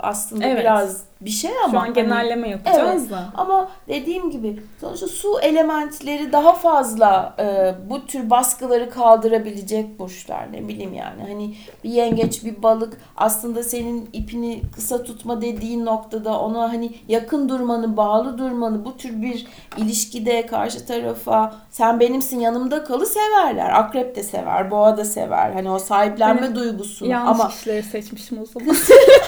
aslında 0.00 0.44
Evet. 0.46 0.60
biraz 0.60 1.08
bir 1.20 1.30
şey 1.30 1.50
ama 1.64 1.70
Şu 1.70 1.78
an 1.78 1.80
hani- 1.82 1.94
genelleme 1.94 2.48
yapacağız 2.48 3.00
Evet. 3.02 3.10
da. 3.10 3.24
ama 3.36 3.68
dediğim 3.88 4.30
gibi 4.30 4.62
sonuçta 4.80 5.06
su 5.08 5.40
elementleri 5.42 6.32
daha 6.32 6.52
fazla 6.52 7.34
e, 7.38 7.74
bu 7.90 8.06
tür 8.06 8.30
baskıları 8.30 8.90
kaldırabilecek 8.90 9.98
burçlar 9.98 10.52
ne 10.52 10.68
bileyim 10.68 10.94
yani 10.94 11.22
hani 11.28 11.54
bir 11.84 11.90
yengeç 11.90 12.44
bir 12.44 12.62
balık 12.62 12.96
aslında 13.16 13.62
senin 13.62 14.10
ipini 14.12 14.62
kısa 14.74 15.02
tutma 15.02 15.40
dediğin 15.42 15.86
noktada 15.86 16.40
ona 16.40 16.72
hani 16.72 16.92
yakın 17.08 17.48
durmanı 17.48 17.96
bağlı 17.96 18.38
durmanı 18.38 18.84
bu 18.84 18.96
tür 18.96 19.22
bir 19.22 19.46
ilişkide 19.76 20.46
karşı 20.46 20.86
tarafa 20.86 21.54
sen 21.70 22.00
benimsin 22.00 22.40
yanımda 22.40 22.84
kalı 22.84 23.06
severler 23.58 23.78
akrep 23.78 24.16
de 24.16 24.22
sever 24.22 24.70
boğa 24.70 24.96
da 24.96 25.04
sever. 25.04 25.50
Hani 25.50 25.70
o 25.70 25.78
sahiplenme 25.78 26.42
Benim 26.42 26.54
duygusunu 26.54 27.08
Yanlış 27.08 27.40
ama 27.40 27.48
kişileri 27.48 27.82
seçmişim 27.82 28.42
o 28.42 28.46
zaman. 28.46 28.76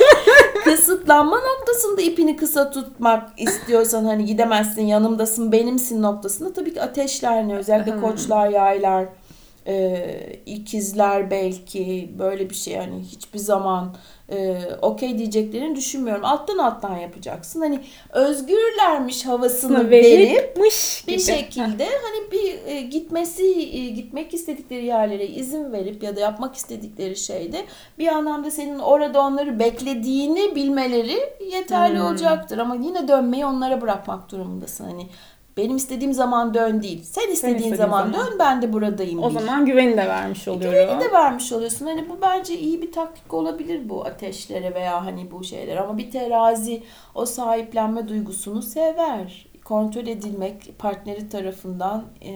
kısıtlanma 0.64 1.36
noktasında 1.36 2.02
ipini 2.02 2.36
kısa 2.36 2.70
tutmak 2.70 3.40
istiyorsan 3.40 4.04
hani 4.04 4.24
gidemezsin 4.24 4.82
yanımdasın 4.82 5.52
benimsin 5.52 6.02
noktasında 6.02 6.52
tabii 6.52 6.74
ki 6.74 6.82
ateşler 6.82 7.48
ne? 7.48 7.56
Özellikle 7.56 8.00
koçlar 8.00 8.48
yaylar 8.48 9.06
e, 9.66 10.06
ikizler 10.46 11.30
belki 11.30 12.10
böyle 12.18 12.50
bir 12.50 12.54
şey. 12.54 12.76
Hani 12.76 13.02
hiçbir 13.02 13.38
zaman 13.38 13.94
e, 14.30 14.58
okey 14.82 15.18
diyeceklerini 15.18 15.76
düşünmüyorum. 15.76 16.24
Alttan 16.24 16.58
alttan 16.58 16.96
yapacaksın. 16.96 17.60
Hani 17.60 17.80
özgürlermiş 18.12 19.26
havasını 19.26 19.78
Sını 19.78 19.90
verip 19.90 20.56
bir 20.56 21.12
gibi. 21.12 21.20
şekilde 21.22 21.84
hani 21.84 22.32
bir 22.32 22.66
e, 22.72 22.80
gitmesi 22.80 23.44
e, 23.76 23.88
gitmek 23.88 24.34
istedikleri 24.34 24.84
yerlere 24.86 25.26
izin 25.26 25.72
verip 25.72 26.02
ya 26.02 26.16
da 26.16 26.20
yapmak 26.20 26.54
istedikleri 26.54 27.16
şeyde 27.16 27.64
bir 27.98 28.06
anlamda 28.08 28.50
senin 28.50 28.78
orada 28.78 29.20
onları 29.20 29.58
beklediğini 29.58 30.54
bilmeleri 30.54 31.18
yeterli 31.52 31.98
Hmm. 31.98 32.06
olacaktır. 32.06 32.58
Ama 32.58 32.74
yine 32.74 33.08
dönmeyi 33.08 33.46
onlara 33.46 33.80
bırakmak 33.80 34.30
durumundasın. 34.32 34.84
Hani 34.84 35.06
benim 35.56 35.76
istediğim 35.76 36.12
zaman 36.12 36.54
dön 36.54 36.82
değil. 36.82 37.02
Sen 37.02 37.32
istediğin, 37.32 37.56
istediğin 37.56 37.74
zaman, 37.74 38.12
zaman. 38.12 38.26
dön 38.26 38.38
ben 38.38 38.62
de 38.62 38.72
buradayım. 38.72 39.22
O 39.22 39.30
bil. 39.30 39.34
zaman 39.34 39.66
güveni 39.66 39.96
de 39.96 40.08
vermiş 40.08 40.48
oluyorum. 40.48 40.78
Güveni 40.78 41.00
de 41.00 41.12
vermiş 41.12 41.52
oluyorsun. 41.52 41.86
Hani 41.86 42.08
bu 42.08 42.18
bence 42.22 42.58
iyi 42.58 42.82
bir 42.82 42.92
taktik 42.92 43.34
olabilir 43.34 43.88
bu 43.88 44.04
ateşlere 44.04 44.74
veya 44.74 45.04
hani 45.06 45.30
bu 45.30 45.44
şeyler. 45.44 45.76
Ama 45.76 45.98
bir 45.98 46.10
terazi 46.10 46.82
o 47.14 47.26
sahiplenme 47.26 48.08
duygusunu 48.08 48.62
sever. 48.62 49.46
Kontrol 49.64 50.06
edilmek 50.06 50.78
partneri 50.78 51.28
tarafından 51.28 52.04
e, 52.24 52.32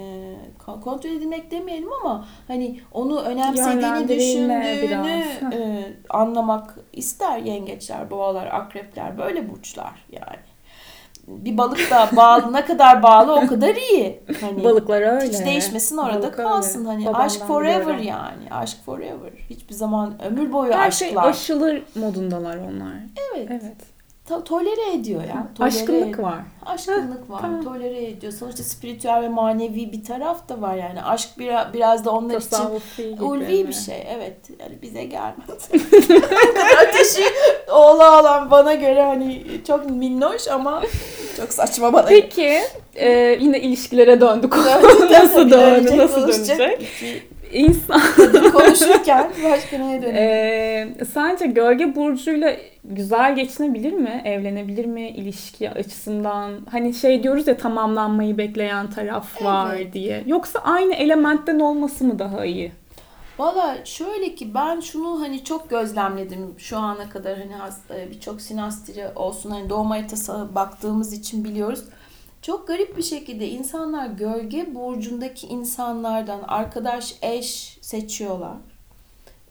kon- 0.67 0.81
kontrol 0.81 1.11
edilmek 1.11 1.51
demeyelim 1.51 1.93
ama 1.93 2.29
hani 2.49 2.81
onu 2.93 3.21
önemsediğini 3.21 4.09
düşündüğünü 4.09 5.25
e, 5.55 5.85
anlamak 6.11 6.79
ister 6.93 7.39
yengeçler, 7.39 8.11
boğalar, 8.11 8.47
akrepler 8.47 9.19
böyle 9.19 9.51
burçlar 9.51 10.05
yani. 10.13 10.54
Bir 11.29 11.59
balık 11.59 11.91
da 11.91 12.09
bağlı 12.17 12.53
ne 12.53 12.65
kadar 12.65 13.03
bağlı 13.03 13.33
o 13.35 13.47
kadar 13.47 13.75
iyi. 13.75 14.23
Hani 14.41 14.65
Balıklar 14.65 15.03
öyle. 15.03 15.29
hiç 15.39 15.47
değişmesin 15.47 15.97
orada 15.97 16.23
Balık 16.23 16.39
öyle. 16.39 16.49
kalsın. 16.49 16.85
Hani 16.85 17.07
Babamdan 17.07 17.25
aşk 17.27 17.41
forever 17.41 17.81
biliyorum. 17.81 18.03
yani. 18.05 18.51
Aşk 18.51 18.85
forever. 18.87 19.31
Hiçbir 19.51 19.75
zaman 19.75 20.15
ömür 20.25 20.53
boyu 20.53 20.73
Her 20.73 20.91
şey 20.91 21.09
aşklar. 21.09 21.31
aşılır 21.31 21.83
modundalar 21.95 22.57
onlar. 22.57 22.93
evet. 23.35 23.49
Evet. 23.51 23.94
To- 24.29 24.45
tolere 24.45 24.95
ediyor 24.95 25.23
ya. 25.23 25.47
Tolere 25.55 25.69
Aşkınlık 25.69 26.19
var. 26.19 26.39
Aşkınlık 26.67 27.31
var. 27.31 27.41
tamam. 27.41 27.65
Tolere 27.65 28.05
ediyor. 28.05 28.33
Sonuçta 28.33 28.63
spiritüel 28.63 29.23
ve 29.23 29.29
manevi 29.29 29.93
bir 29.93 30.05
taraf 30.05 30.49
da 30.49 30.61
var 30.61 30.75
yani. 30.75 31.03
Aşk 31.03 31.29
biraz, 31.39 31.73
biraz 31.73 32.05
da 32.05 32.11
onlar 32.11 32.37
için 32.37 32.51
Tasavvufi 32.51 33.17
ulvi 33.21 33.69
bir 33.69 33.73
şey. 33.73 34.07
Evet. 34.17 34.37
Yani 34.61 34.83
bize 34.83 35.05
gelmez. 35.05 35.71
ateşi 36.89 37.25
oğla 37.73 38.21
olan 38.21 38.51
bana 38.51 38.75
göre 38.75 39.03
hani 39.03 39.43
çok 39.67 39.91
minnoş 39.91 40.49
ama 40.49 40.83
çok 41.37 41.53
saçma 41.53 41.93
bana. 41.93 42.07
Peki 42.07 42.61
e, 42.95 43.09
yine 43.41 43.61
ilişkilere 43.61 44.21
döndük. 44.21 44.57
Nasıl 45.11 45.51
dönecek, 45.51 45.99
Nasıl 45.99 46.29
dönecek? 46.29 46.83
İki 46.83 47.34
İnsan 47.55 48.01
konuşurken 48.53 49.31
başka 49.45 49.79
neye 49.79 50.03
dönüyor? 50.03 50.17
e, 50.23 51.05
sence 51.13 51.47
gölge 51.47 51.97
burcuyla 51.97 52.57
güzel 52.85 53.37
geçinebilir 53.37 53.93
mi? 53.93 54.23
Evlenebilir 54.25 54.85
mi 54.85 55.09
ilişki 55.09 55.71
açısından? 55.71 56.53
Hani 56.71 56.95
şey 56.95 57.23
diyoruz 57.23 57.47
ya 57.49 57.57
tamamlanmayı 57.57 58.39
bekleyen 58.39 58.91
taraf 58.91 59.43
var 59.43 59.77
Evet. 59.77 59.93
diye. 59.93 60.23
Yoksa 60.27 60.59
aynı 60.59 60.95
elementten 60.95 61.61
olması 61.61 62.05
mı 62.05 62.19
daha 62.19 62.45
iyi? 62.45 62.73
Valla 63.39 63.77
şöyle 63.85 64.35
ki 64.35 64.55
ben 64.55 64.81
şunu 64.81 65.21
hani 65.21 65.45
çok 65.45 65.71
gözlemledim 65.71 66.55
şu 66.59 66.79
ana 66.79 67.09
kadar 67.09 67.39
hani 67.39 67.53
e, 68.01 68.11
birçok 68.11 68.41
sinastri 68.41 69.05
olsun 69.17 69.51
hani 69.51 69.71
doğum 69.71 69.91
haritası 69.91 70.49
baktığımız 70.55 71.13
için 71.13 71.45
biliyoruz. 71.45 71.81
Çok 72.45 72.69
garip 72.69 72.97
bir 72.97 73.03
şekilde 73.03 73.49
insanlar 73.49 74.07
gölge 74.07 74.75
burcundaki 74.75 75.47
insanlardan 75.47 76.41
arkadaş 76.49 77.15
eş 77.23 77.79
seçiyorlar. 77.81 78.57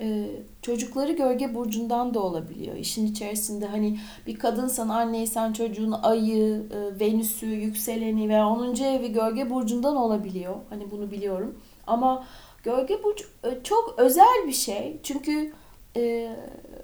Ee, 0.02 0.26
çocukları 0.62 1.12
gölge 1.12 1.56
burcundan 1.56 2.14
da 2.14 2.20
olabiliyor. 2.20 2.76
İşin 2.76 3.08
içerisinde 3.08 3.68
hani 3.68 4.00
bir 4.28 4.40
kadınsan 4.40 4.90
anneysen 4.90 5.54
çocuğun 5.54 5.92
ayı, 5.92 6.64
e, 6.72 7.00
venüsü, 7.00 7.46
yükseleni 7.46 8.30
veya 8.30 8.48
10. 8.48 8.84
evi 8.84 9.12
gölge 9.12 9.50
burcundan 9.50 9.96
olabiliyor. 9.96 10.56
Hani 10.70 10.92
bunu 10.92 11.12
biliyorum. 11.12 11.60
Ama 11.88 12.28
gölge 12.64 13.04
burcu 13.04 13.26
e, 13.44 13.64
çok 13.64 13.96
özel 13.98 14.48
bir 14.48 14.54
şey. 14.54 15.00
Çünkü 15.04 15.54
e, 15.98 16.36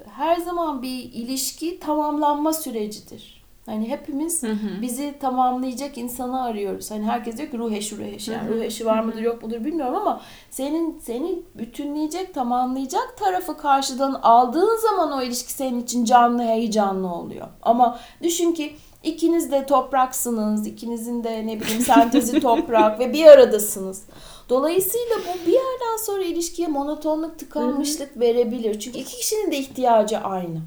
her 0.10 0.38
zaman 0.38 0.82
bir 0.82 1.04
ilişki 1.04 1.80
tamamlanma 1.80 2.54
sürecidir. 2.54 3.39
Hani 3.70 3.90
hepimiz 3.90 4.44
bizi 4.82 5.14
tamamlayacak 5.20 5.98
insanı 5.98 6.44
arıyoruz. 6.44 6.92
Hani 6.92 7.06
herkes 7.06 7.38
diyor 7.38 7.52
ki 7.52 7.58
ruh 7.58 7.72
eşi 7.72 7.98
ruh 7.98 8.04
eşi. 8.04 8.32
Yani 8.32 8.50
ruh 8.50 8.62
eşi 8.62 8.86
var 8.86 9.00
mıdır 9.04 9.22
yok 9.22 9.44
mudur 9.44 9.66
bilmiyorum 9.66 9.96
ama 9.96 10.22
senin 10.50 11.00
seni 11.00 11.40
bütünleyecek, 11.56 12.34
tamamlayacak 12.34 13.18
tarafı 13.20 13.58
karşıdan 13.58 14.14
aldığın 14.14 14.78
zaman 14.82 15.12
o 15.12 15.22
ilişki 15.22 15.54
senin 15.54 15.82
için 15.82 16.06
canlı, 16.06 16.44
heyecanlı 16.44 17.14
oluyor. 17.14 17.48
Ama 17.62 18.00
düşün 18.24 18.52
ki 18.52 18.76
ikiniz 19.04 19.52
de 19.52 19.66
topraksınız. 19.66 20.68
ikinizin 20.68 21.24
de 21.24 21.48
ne 21.48 21.60
bileyim 21.60 21.82
sentezi 21.82 22.40
toprak 22.42 23.00
ve 23.00 23.14
bir 23.14 23.26
aradasınız. 23.26 24.04
Dolayısıyla 24.50 25.16
bu 25.18 25.48
bir 25.48 25.54
yerden 25.54 25.98
sonra 26.06 26.24
ilişkiye 26.24 26.68
monotonluk, 26.68 27.40
tıkanmışlık 27.40 28.20
verebilir. 28.20 28.80
Çünkü 28.80 29.00
iki 29.00 29.18
kişinin 29.18 29.52
de 29.52 29.58
ihtiyacı 29.58 30.18
aynı. 30.18 30.60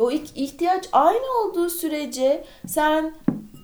O 0.00 0.10
ihtiyaç 0.10 0.88
aynı 0.92 1.38
olduğu 1.44 1.70
sürece 1.70 2.44
sen 2.66 3.14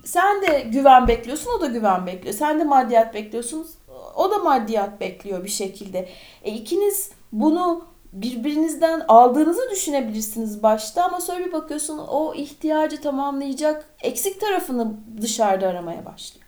sen 0.05 0.41
de 0.41 0.59
güven 0.59 1.07
bekliyorsun, 1.07 1.51
o 1.57 1.61
da 1.61 1.65
güven 1.65 2.05
bekliyor. 2.05 2.35
Sen 2.35 2.59
de 2.59 2.63
maddiyat 2.63 3.13
bekliyorsun, 3.13 3.67
o 4.15 4.31
da 4.31 4.37
maddiyat 4.37 5.01
bekliyor 5.01 5.43
bir 5.43 5.49
şekilde. 5.49 6.09
E 6.43 6.51
ikiniz 6.51 7.11
bunu 7.31 7.83
birbirinizden 8.13 9.05
aldığınızı 9.07 9.69
düşünebilirsiniz 9.71 10.63
başta 10.63 11.03
ama 11.03 11.21
sonra 11.21 11.39
bir 11.39 11.51
bakıyorsun 11.51 11.97
o 11.97 12.33
ihtiyacı 12.33 13.01
tamamlayacak 13.01 13.89
eksik 14.01 14.41
tarafını 14.41 14.93
dışarıda 15.21 15.67
aramaya 15.67 16.05
başlıyor. 16.05 16.45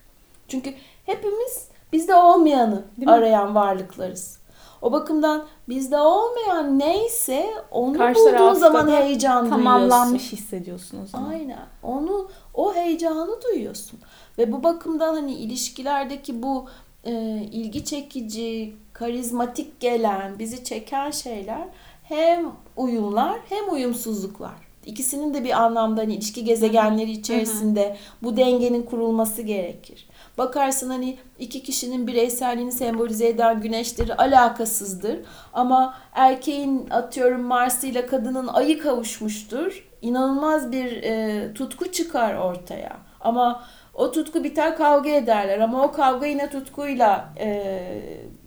Çünkü 0.48 0.74
hepimiz 1.06 1.68
bizde 1.92 2.14
olmayanı 2.14 2.84
arayan 3.06 3.54
varlıklarız. 3.54 4.39
O 4.82 4.92
bakımdan 4.92 5.44
bizde 5.68 5.98
olmayan 5.98 6.78
neyse 6.78 7.50
onu 7.70 7.98
Karşı 7.98 8.20
bulduğun 8.20 8.54
zaman 8.54 8.88
heyecan 8.88 9.50
tamamlanmış 9.50 10.06
duyuyorsun. 10.06 10.36
hissediyorsun 10.36 11.02
o 11.04 11.06
zaman. 11.06 11.30
Aynen. 11.30 11.66
Onu 11.82 12.28
o 12.54 12.74
heyecanı 12.74 13.42
duyuyorsun. 13.42 14.00
Ve 14.38 14.52
bu 14.52 14.62
bakımdan 14.62 15.14
hani 15.14 15.34
ilişkilerdeki 15.34 16.42
bu 16.42 16.66
e, 17.04 17.12
ilgi 17.52 17.84
çekici, 17.84 18.74
karizmatik 18.92 19.80
gelen, 19.80 20.38
bizi 20.38 20.64
çeken 20.64 21.10
şeyler 21.10 21.68
hem 22.02 22.46
uyumlar 22.76 23.40
hem 23.48 23.72
uyumsuzluklar. 23.72 24.70
İkisinin 24.86 25.34
de 25.34 25.44
bir 25.44 25.62
anlamda 25.62 26.00
hani 26.00 26.14
ilişki 26.14 26.44
gezegenleri 26.44 27.10
içerisinde 27.10 27.88
hı 27.88 27.92
hı. 27.92 27.96
bu 28.22 28.36
dengenin 28.36 28.82
kurulması 28.82 29.42
gerekir. 29.42 30.08
Bakarsın 30.40 30.90
hani 30.90 31.18
iki 31.38 31.62
kişinin 31.62 32.06
bireyselliğini 32.06 32.72
sembolize 32.72 33.28
eden 33.28 33.60
güneşleri 33.60 34.14
alakasızdır. 34.14 35.18
Ama 35.52 35.94
erkeğin 36.12 36.90
atıyorum 36.90 37.42
Mars 37.42 37.84
ile 37.84 38.06
kadının 38.06 38.46
ayı 38.46 38.82
kavuşmuştur. 38.82 39.88
İnanılmaz 40.02 40.72
bir 40.72 41.02
e, 41.02 41.54
tutku 41.54 41.92
çıkar 41.92 42.34
ortaya. 42.34 42.96
Ama 43.20 43.64
o 43.94 44.12
tutku 44.12 44.44
biter 44.44 44.76
kavga 44.76 45.10
ederler 45.10 45.58
ama 45.58 45.84
o 45.84 45.92
kavga 45.92 46.26
yine 46.26 46.50
tutkuyla 46.50 47.34
e, 47.38 47.82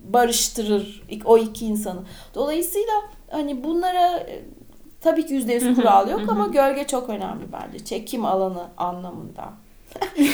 barıştırır 0.04 1.04
o 1.26 1.38
iki 1.38 1.66
insanı. 1.66 2.00
Dolayısıyla 2.36 2.94
hani 3.32 3.64
bunlara 3.64 4.18
e, 4.18 4.46
tabii 5.02 5.26
ki 5.26 5.34
yüzde 5.34 5.54
yüz 5.54 5.76
kural 5.76 6.10
yok 6.10 6.22
ama 6.28 6.48
gölge 6.48 6.88
çok 6.88 7.10
önemli 7.10 7.46
bence. 7.52 7.86
Çekim 7.86 8.26
alanı 8.26 8.68
anlamında. 8.78 9.63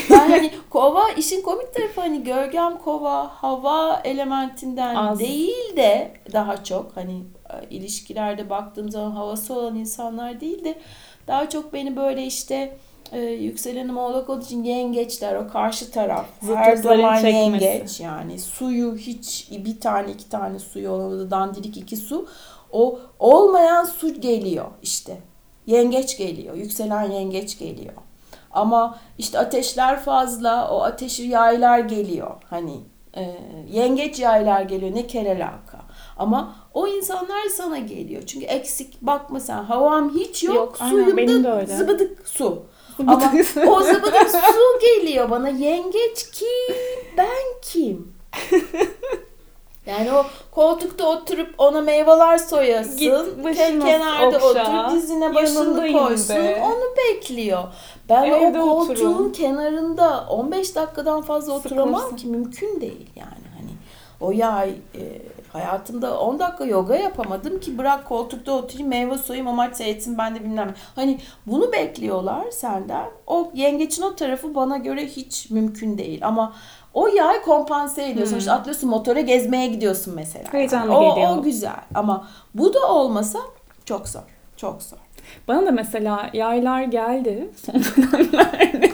Ben 0.10 0.30
hani 0.30 0.52
kova 0.70 1.10
işin 1.10 1.42
komik 1.42 1.74
tarafı 1.74 2.02
hani 2.02 2.24
gölgem 2.24 2.78
kova 2.78 3.28
hava 3.28 4.02
elementinden 4.04 4.96
Az. 4.96 5.20
değil 5.20 5.76
de 5.76 6.12
daha 6.34 6.64
çok 6.64 6.92
hani 6.96 7.24
e, 7.50 7.70
ilişkilerde 7.70 8.50
baktığım 8.50 8.92
zaman 8.92 9.12
havası 9.12 9.54
olan 9.54 9.76
insanlar 9.76 10.42
değil 10.42 10.64
de 10.64 10.76
daha 11.28 11.50
çok 11.50 11.74
beni 11.74 11.96
böyle 11.96 12.26
işte 12.26 12.78
e, 13.12 13.20
yükselenim 13.20 13.98
oğlak 13.98 14.30
olduğu 14.30 14.44
için 14.46 14.64
yengeçler 14.64 15.36
o 15.36 15.48
karşı 15.48 15.92
taraf 15.92 16.26
her 16.56 16.76
zaman 16.76 17.16
çekmesi. 17.22 17.66
yengeç 17.66 18.00
yani 18.00 18.40
suyu 18.40 18.98
hiç 18.98 19.48
bir 19.52 19.80
tane 19.80 20.12
iki 20.12 20.30
tane 20.30 20.60
suyu 20.60 20.90
olan 20.90 21.32
dandirik 21.32 21.78
iki 21.78 21.98
su 21.98 22.28
o 22.72 23.00
olmayan 23.20 23.84
su 23.84 24.22
geliyor 24.22 24.66
işte 24.82 25.18
yengeç 25.68 26.18
geliyor 26.18 26.56
yükselen 26.56 27.12
yengeç 27.12 27.60
geliyor 27.60 27.94
ama 28.52 28.98
işte 29.18 29.40
ateşler 29.40 30.00
fazla 30.00 30.70
o 30.72 30.82
ateşi 30.84 31.24
yaylar 31.24 31.80
geliyor. 31.80 32.32
Hani 32.50 32.80
e, 33.18 33.36
yengeç 33.72 34.20
yaylar 34.20 34.62
geliyor 34.62 34.96
ne 34.96 35.08
kelelaka 35.08 35.80
ama 36.18 36.56
o 36.74 36.88
insanlar 36.88 37.50
sana 37.50 37.78
geliyor. 37.78 38.24
Çünkü 38.26 38.46
eksik 38.46 39.02
bakma 39.02 39.40
sen. 39.40 39.64
Havam 39.64 40.10
hiç 40.16 40.44
yok, 40.44 40.56
yok 40.56 40.78
suyum 40.78 41.44
da 41.44 41.66
zıbıdık 41.66 42.28
su. 42.28 42.64
Ama 43.00 43.34
o 43.68 43.82
zıbıdık 43.82 44.30
su 44.30 44.80
geliyor 44.82 45.30
bana. 45.30 45.50
Yengeç 45.50 46.32
kim? 46.32 46.76
Ben 47.18 47.62
kim? 47.62 48.14
Yani 49.90 50.12
o 50.12 50.26
koltukta 50.52 51.08
oturup 51.08 51.54
ona 51.58 51.82
meyveler 51.82 52.38
soyasın. 52.38 52.98
Git 52.98 53.12
kenarda 53.84 54.38
okşa, 54.38 54.86
otur 54.86 54.96
dizine 54.96 55.36
başını 55.36 55.92
koysun. 55.92 56.36
Be. 56.36 56.62
Onu 56.66 56.96
bekliyor. 56.98 57.64
Ben 58.10 58.24
Evde 58.24 58.62
o 58.62 58.66
koltuğun 58.66 59.14
oturun. 59.14 59.32
kenarında 59.32 60.26
15 60.30 60.76
dakikadan 60.76 61.22
fazla 61.22 61.54
oturamam 61.54 62.02
Sıkırsın. 62.02 62.16
ki 62.18 62.28
mümkün 62.28 62.82
değil 62.82 63.10
yani. 63.16 63.48
Hani 63.58 63.72
o 64.22 64.32
yay 64.32 64.70
e, 64.70 65.22
Hayatımda 65.54 66.20
10 66.20 66.40
dakika 66.40 66.66
yoga 66.66 66.96
yapamadım 66.96 67.60
ki 67.60 67.78
bırak 67.78 68.06
koltukta 68.08 68.52
oturayım 68.52 68.90
meyve 68.90 69.18
soyayım 69.18 69.48
o 69.48 69.54
maç 69.54 69.76
seyretsin 69.76 70.18
ben 70.18 70.36
de 70.36 70.44
bilmem. 70.44 70.74
Hani 70.96 71.20
bunu 71.46 71.72
bekliyorlar 71.72 72.52
senden. 72.52 73.06
O 73.28 73.52
yengeçin 73.54 74.04
o 74.04 74.16
tarafı 74.16 74.56
bana 74.56 74.78
göre 74.78 75.08
hiç 75.08 75.50
mümkün 75.50 75.98
değil 75.98 76.28
ama 76.28 76.54
o 76.94 77.08
yay 77.08 77.42
kompanse 77.42 78.10
ediyorsun. 78.10 78.32
Hmm. 78.32 78.40
İşte 78.40 78.52
atlıyorsun 78.52 78.90
motora 78.90 79.20
gezmeye 79.20 79.68
gidiyorsun 79.68 80.14
mesela. 80.16 80.54
Heyecanlı 80.54 80.94
yani. 80.94 81.10
geliyor. 81.10 81.38
O 81.38 81.42
güzel 81.42 81.82
ama 81.96 82.28
bu 82.54 82.74
da 82.74 82.88
olmasa 82.88 83.40
çok 83.86 84.08
zor. 84.08 84.22
Çok 84.58 84.84
zor. 84.84 84.98
Bana 85.48 85.66
da 85.66 85.72
mesela 85.72 86.30
yaylar 86.34 86.84
geldi 86.84 87.50
son 87.66 87.74
dönemlerde. 88.14 88.92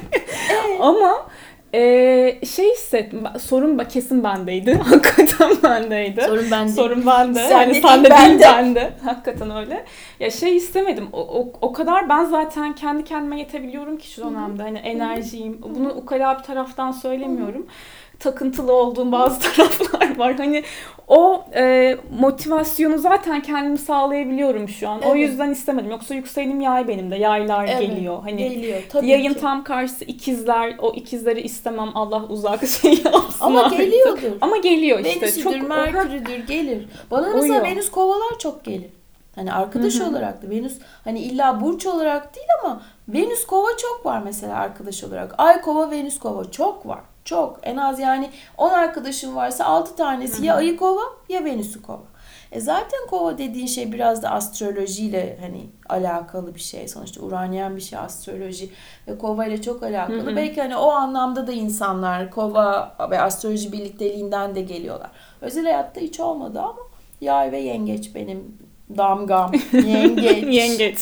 Ama 0.81 1.27
ee, 1.75 2.45
şey 2.45 2.71
hissettim. 2.71 3.23
Sorun 3.39 3.77
kesin 3.77 4.23
bendeydi. 4.23 4.73
Hakikaten 4.83 5.51
bendeydi. 5.63 6.21
Sorun 6.21 6.51
bende. 6.51 6.71
Sorun 6.71 7.05
bende. 7.05 7.39
Sen 7.39 7.59
yani 7.59 8.03
de 8.03 8.09
değil 8.09 8.39
bende. 8.41 8.93
Hakikaten 9.03 9.55
öyle. 9.55 9.85
Ya 10.19 10.31
şey 10.31 10.55
istemedim. 10.55 11.07
O, 11.13 11.19
o, 11.19 11.53
o 11.61 11.73
kadar 11.73 12.09
ben 12.09 12.25
zaten 12.25 12.75
kendi 12.75 13.03
kendime 13.03 13.39
yetebiliyorum 13.39 13.97
ki 13.97 14.09
şu 14.09 14.23
dönemde. 14.23 14.63
Hani 14.63 14.77
enerjiyim. 14.77 15.61
Bunu 15.75 15.89
ukala 15.89 16.37
bir 16.39 16.43
taraftan 16.43 16.91
söylemiyorum. 16.91 17.61
Hı-hı 17.61 18.04
takıntılı 18.19 18.73
olduğum 18.73 19.11
bazı 19.11 19.39
taraflar 19.55 20.17
var. 20.17 20.35
Hani 20.35 20.63
o 21.07 21.45
e, 21.55 21.97
motivasyonu 22.19 22.97
zaten 22.97 23.41
kendimi 23.41 23.77
sağlayabiliyorum 23.77 24.69
şu 24.69 24.89
an. 24.89 24.99
Evet. 25.01 25.11
O 25.11 25.15
yüzden 25.15 25.51
istemedim. 25.51 25.91
Yoksa 25.91 26.15
yükselenim 26.15 26.61
yay 26.61 26.87
benim 26.87 27.11
de. 27.11 27.15
Yaylar 27.15 27.67
evet, 27.67 27.81
geliyor. 27.81 28.21
Hani 28.21 28.49
geliyor, 28.49 28.81
tabii 28.89 29.07
yayın 29.07 29.33
ki. 29.33 29.39
tam 29.39 29.63
karşısı 29.63 30.05
ikizler. 30.05 30.75
O 30.79 30.93
ikizleri 30.93 31.41
istemem. 31.41 31.89
Allah 31.95 32.23
uzak 32.29 32.67
şey 32.81 32.91
yapsın. 32.91 33.37
Ama 33.39 33.63
artık. 33.63 33.77
geliyordur. 33.77 34.37
Ama 34.41 34.57
geliyor 34.57 34.99
işte. 34.99 35.21
Venüs'üdür, 35.21 35.43
çok 35.43 35.69
Merkür'üdür 35.69 36.47
gelir. 36.47 36.87
Bana 37.11 37.27
mesela 37.27 37.41
Uyuyor. 37.41 37.63
Venüs 37.63 37.91
kovalar 37.91 38.39
çok 38.39 38.63
gelir. 38.63 38.89
Hani 39.35 39.53
arkadaş 39.53 39.99
Hı-hı. 39.99 40.09
olarak 40.09 40.43
da 40.43 40.49
Venüs 40.49 40.77
hani 41.03 41.19
illa 41.19 41.61
burç 41.61 41.85
olarak 41.85 42.35
değil 42.35 42.47
ama 42.63 42.81
Venüs 43.07 43.45
kova 43.45 43.67
çok 43.77 44.05
var 44.05 44.21
mesela 44.23 44.55
arkadaş 44.55 45.03
olarak. 45.03 45.35
Ay 45.37 45.61
kova 45.61 45.91
Venüs 45.91 46.19
kova 46.19 46.51
çok 46.51 46.87
var. 46.87 46.99
Çok. 47.25 47.59
En 47.63 47.77
az 47.77 47.99
yani 47.99 48.29
10 48.57 48.69
arkadaşım 48.69 49.35
varsa 49.35 49.65
6 49.65 49.95
tanesi 49.95 50.37
Hı-hı. 50.37 50.45
ya 50.45 50.55
ayı 50.55 50.77
kova 50.77 51.01
ya 51.29 51.45
Venüs'ü 51.45 51.81
kova. 51.81 52.03
E 52.51 52.59
zaten 52.59 52.99
kova 53.09 53.37
dediğin 53.37 53.67
şey 53.67 53.91
biraz 53.91 54.23
da 54.23 54.29
astrolojiyle 54.29 55.37
hani 55.41 55.61
alakalı 55.89 56.55
bir 56.55 56.59
şey. 56.59 56.87
Sonuçta 56.87 57.21
Uranyen 57.21 57.75
bir 57.75 57.81
şey 57.81 57.99
astroloji 57.99 58.69
ve 59.07 59.17
kova 59.17 59.45
ile 59.45 59.61
çok 59.61 59.83
alakalı. 59.83 60.25
Hı 60.25 60.31
hı. 60.31 60.35
Belki 60.35 60.61
hani 60.61 60.77
o 60.77 60.91
anlamda 60.91 61.47
da 61.47 61.51
insanlar 61.51 62.31
kova 62.31 62.95
ve 63.11 63.21
astroloji 63.21 63.71
birlikteliğinden 63.71 64.55
de 64.55 64.61
geliyorlar. 64.61 65.09
Özel 65.41 65.63
hayatta 65.63 66.01
hiç 66.01 66.19
olmadı 66.19 66.59
ama 66.59 66.79
yay 67.21 67.51
ve 67.51 67.59
yengeç 67.59 68.15
benim 68.15 68.57
damgam. 68.97 69.51
Yengeç. 69.73 70.43
yengeç. 70.47 70.99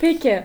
Peki 0.00 0.44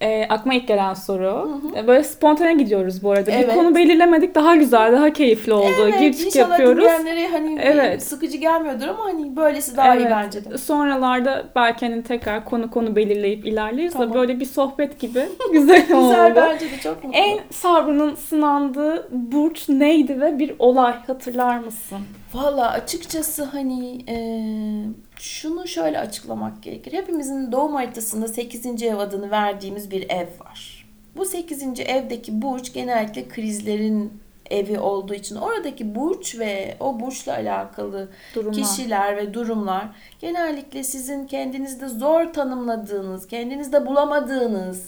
e, 0.00 0.26
aklıma 0.28 0.54
ilk 0.54 0.68
gelen 0.68 0.94
soru. 0.94 1.60
Hı 1.62 1.68
hı. 1.68 1.78
E, 1.78 1.86
böyle 1.86 2.04
spontane 2.04 2.54
gidiyoruz 2.54 3.02
bu 3.02 3.10
arada. 3.10 3.30
Evet. 3.30 3.48
Bir 3.48 3.54
konu 3.54 3.74
belirlemedik. 3.74 4.34
Daha 4.34 4.56
güzel, 4.56 4.92
daha 4.92 5.12
keyifli 5.12 5.52
oldu. 5.52 5.72
Evet, 5.82 6.00
Gir 6.00 6.12
çık 6.12 6.36
yapıyoruz. 6.36 6.84
hani 7.32 7.58
evet. 7.62 8.02
sıkıcı 8.02 8.36
gelmiyordur 8.36 8.86
ama 8.86 9.04
hani 9.04 9.36
böylesi 9.36 9.76
daha 9.76 9.96
evet. 9.96 10.06
iyi 10.06 10.10
bence 10.10 10.44
de. 10.44 10.58
Sonralarda 10.58 11.44
belki 11.56 11.86
hani 11.86 12.02
tekrar 12.02 12.44
konu 12.44 12.70
konu 12.70 12.96
belirleyip 12.96 13.46
ilerleriz 13.46 13.92
tamam. 13.92 14.10
da 14.10 14.14
böyle 14.14 14.40
bir 14.40 14.44
sohbet 14.44 15.00
gibi 15.00 15.22
güzel 15.52 15.92
oldu. 15.92 16.08
güzel 16.08 16.36
bence 16.36 16.70
de 16.70 16.78
çok 16.82 17.04
mutlu. 17.04 17.18
En 17.18 17.38
sabrının 17.50 18.14
sınandığı 18.14 19.08
burç 19.10 19.68
neydi 19.68 20.20
ve 20.20 20.38
bir 20.38 20.54
olay 20.58 20.94
hatırlar 21.06 21.58
mısın? 21.58 21.98
Valla 22.34 22.70
açıkçası 22.70 23.44
hani 23.44 24.04
e, 24.08 24.16
şunu 25.20 25.68
şöyle 25.68 25.98
açıklamak 25.98 26.62
gerekir. 26.62 26.92
Hepimizin 26.92 27.52
doğum 27.52 27.74
haritasında 27.74 28.28
8. 28.28 28.82
ev 28.82 28.98
adını 28.98 29.30
verdiğimiz 29.30 29.90
bir 29.90 30.10
ev 30.10 30.26
var. 30.40 30.86
bu 31.16 31.24
8. 31.24 31.80
evdeki 31.80 32.42
burç 32.42 32.72
genellikle 32.72 33.28
krizlerin 33.28 34.12
evi 34.50 34.78
olduğu 34.78 35.14
için 35.14 35.36
oradaki 35.36 35.94
burç 35.94 36.38
ve 36.38 36.76
o 36.80 37.00
burçla 37.00 37.32
alakalı 37.32 38.08
Durumlar. 38.34 38.54
kişiler 38.54 39.16
ve 39.16 39.34
durumlar 39.34 39.84
genellikle 40.20 40.84
sizin 40.84 41.26
kendinizde 41.26 41.88
zor 41.88 42.32
tanımladığınız, 42.32 43.26
kendinizde 43.26 43.86
bulamadığınız 43.86 44.86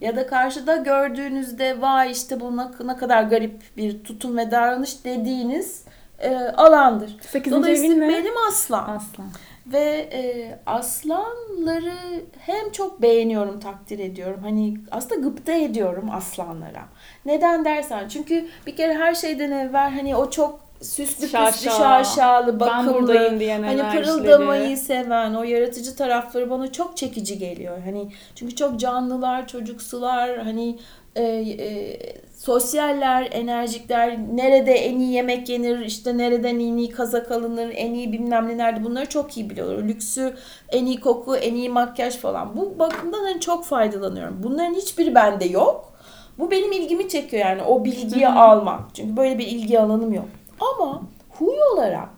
ya 0.00 0.16
da 0.16 0.26
karşıda 0.26 0.76
gördüğünüzde 0.76 1.80
vay 1.80 2.10
işte 2.10 2.40
bu 2.40 2.56
ne, 2.86 2.96
kadar 2.96 3.22
garip 3.22 3.62
bir 3.76 4.04
tutum 4.04 4.36
ve 4.36 4.50
davranış 4.50 5.04
dediğiniz 5.04 5.84
e, 6.18 6.36
alandır. 6.36 7.16
8. 7.20 7.52
Dolayısıyla 7.52 8.04
evin 8.04 8.14
benim 8.14 8.34
aslan. 8.48 8.82
Aslan. 8.82 9.26
Ve 9.72 10.08
e, 10.12 10.58
aslanları 10.66 11.94
hem 12.38 12.72
çok 12.72 13.02
beğeniyorum, 13.02 13.60
takdir 13.60 13.98
ediyorum. 13.98 14.40
Hani 14.42 14.76
aslında 14.90 15.20
gıpta 15.20 15.52
ediyorum 15.52 16.10
aslanlara. 16.12 16.82
Neden 17.24 17.64
dersen 17.64 18.08
çünkü 18.08 18.48
bir 18.66 18.76
kere 18.76 18.94
her 18.94 19.14
şeyden 19.14 19.50
evvel 19.50 19.90
hani 19.90 20.16
o 20.16 20.30
çok 20.30 20.70
süslü 20.82 21.28
Şaşa. 21.28 21.50
püslü 21.50 21.70
şaşalı, 21.70 22.60
bakımlı, 22.60 23.18
hani 23.48 23.82
pırıldamayı 23.92 24.76
seven, 24.76 25.34
o 25.34 25.42
yaratıcı 25.42 25.96
tarafları 25.96 26.50
bana 26.50 26.72
çok 26.72 26.96
çekici 26.96 27.38
geliyor. 27.38 27.78
Hani 27.84 28.08
çünkü 28.34 28.56
çok 28.56 28.80
canlılar, 28.80 29.48
çocuksular, 29.48 30.38
hani 30.38 30.78
e, 31.16 31.22
e, 31.22 31.98
sosyaller, 32.34 33.28
enerjikler, 33.32 34.18
nerede 34.34 34.72
en 34.72 34.98
iyi 34.98 35.12
yemek 35.12 35.48
yenir, 35.48 35.78
işte 35.78 36.18
nereden 36.18 36.54
en 36.54 36.76
iyi 36.76 36.90
kazak 36.90 37.30
alınır, 37.30 37.72
en 37.74 37.94
iyi 37.94 38.12
bilmem 38.12 38.48
ne 38.48 38.58
nerede 38.58 38.84
bunları 38.84 39.08
çok 39.08 39.36
iyi 39.36 39.50
biliyorlar. 39.50 39.82
Lüksü, 39.88 40.34
en 40.68 40.86
iyi 40.86 41.00
koku, 41.00 41.36
en 41.36 41.54
iyi 41.54 41.68
makyaj 41.68 42.16
falan. 42.16 42.56
Bu 42.56 42.78
bakımdan 42.78 43.24
hani 43.24 43.40
çok 43.40 43.64
faydalanıyorum. 43.64 44.40
Bunların 44.42 44.74
hiçbiri 44.74 45.14
bende 45.14 45.44
yok. 45.44 45.92
Bu 46.38 46.50
benim 46.50 46.72
ilgimi 46.72 47.08
çekiyor 47.08 47.46
yani 47.46 47.62
o 47.62 47.84
bilgiyi 47.84 48.28
almak. 48.28 48.80
Çünkü 48.94 49.16
böyle 49.16 49.38
bir 49.38 49.46
ilgi 49.46 49.80
alanım 49.80 50.14
yok. 50.14 50.28
Ama 50.60 51.02
huy 51.30 51.56
olarak 51.74 52.08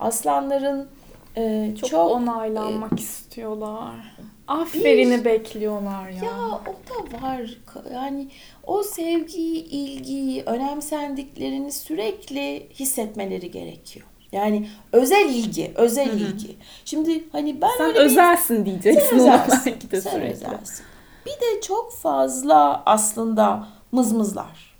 aslanların 0.00 0.88
e, 1.36 1.74
Çok, 1.80 1.90
çok, 1.90 2.10
onaylanmak 2.10 3.00
istiyorlar. 3.00 3.94
Aferini 4.60 5.24
bekliyorlar 5.24 6.08
ya. 6.08 6.24
Ya 6.24 6.32
o 6.48 6.64
da 6.66 7.22
var. 7.22 7.58
Yani 7.92 8.28
o 8.66 8.82
sevgiyi, 8.82 9.64
ilgiyi, 9.64 10.42
önemsendiklerini 10.42 11.72
sürekli 11.72 12.66
hissetmeleri 12.74 13.50
gerekiyor. 13.50 14.06
Yani 14.32 14.68
özel 14.92 15.28
ilgi, 15.28 15.72
özel 15.74 16.20
ilgi. 16.20 16.56
Şimdi 16.84 17.24
hani 17.32 17.60
ben 17.60 17.70
Sen 17.78 17.86
öyle 17.86 17.98
bir 17.98 18.04
özelsin 18.04 18.66
diyeceksin 18.66 19.08
sen 19.08 19.18
özelsin. 19.18 19.74
de 19.90 20.00
Sen 20.00 20.10
sürekli. 20.10 20.32
özelsin. 20.34 20.86
Bir 21.26 21.30
de 21.30 21.60
çok 21.62 21.92
fazla 21.92 22.82
aslında 22.86 23.68
mızmızlar. 23.92 24.72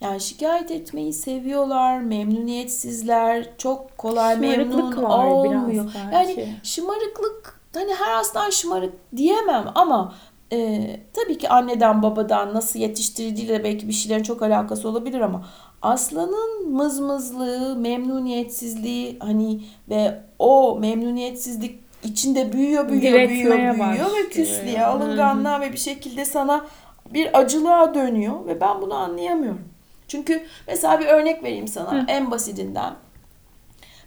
Yani 0.00 0.20
şikayet 0.20 0.70
etmeyi 0.70 1.12
seviyorlar, 1.12 2.00
memnuniyetsizler, 2.00 3.48
çok 3.58 3.98
kolay 3.98 4.34
Şımarıklık 4.34 4.76
memnun 4.76 5.02
olmuyor. 5.02 5.90
Yani 6.12 6.54
şımarıklık 6.62 7.59
hani 7.74 7.94
her 7.94 8.12
aslan 8.20 8.50
şımarık 8.50 8.92
diyemem 9.16 9.64
ama 9.74 10.14
e, 10.52 10.80
tabii 11.12 11.38
ki 11.38 11.48
anneden 11.48 12.02
babadan 12.02 12.54
nasıl 12.54 12.78
yetiştirildiğiyle 12.78 13.64
belki 13.64 13.88
bir 13.88 13.92
şeylerin 13.92 14.22
çok 14.22 14.42
alakası 14.42 14.88
olabilir 14.88 15.20
ama 15.20 15.44
aslanın 15.82 16.70
mızmızlığı, 16.70 17.76
memnuniyetsizliği 17.76 19.16
hani 19.20 19.62
ve 19.88 20.22
o 20.38 20.78
memnuniyetsizlik 20.80 21.80
içinde 22.04 22.52
büyüyor, 22.52 22.88
büyüyor, 22.88 23.02
büyüyor, 23.28 23.28
Diretmeye 23.28 23.44
büyüyor 23.44 23.74
ve 23.74 23.78
başlıyor. 23.78 24.30
küslüğe, 24.30 24.78
Hı 24.78 24.82
hı. 24.82 24.86
alınganlığa 24.86 25.60
ve 25.60 25.72
bir 25.72 25.78
şekilde 25.78 26.24
sana 26.24 26.66
bir 27.14 27.38
acılığa 27.38 27.94
dönüyor 27.94 28.46
ve 28.46 28.60
ben 28.60 28.82
bunu 28.82 28.94
anlayamıyorum. 28.94 29.60
Çünkü 30.08 30.46
mesela 30.68 31.00
bir 31.00 31.06
örnek 31.06 31.44
vereyim 31.44 31.68
sana 31.68 32.04
en 32.08 32.30
basitinden. 32.30 32.94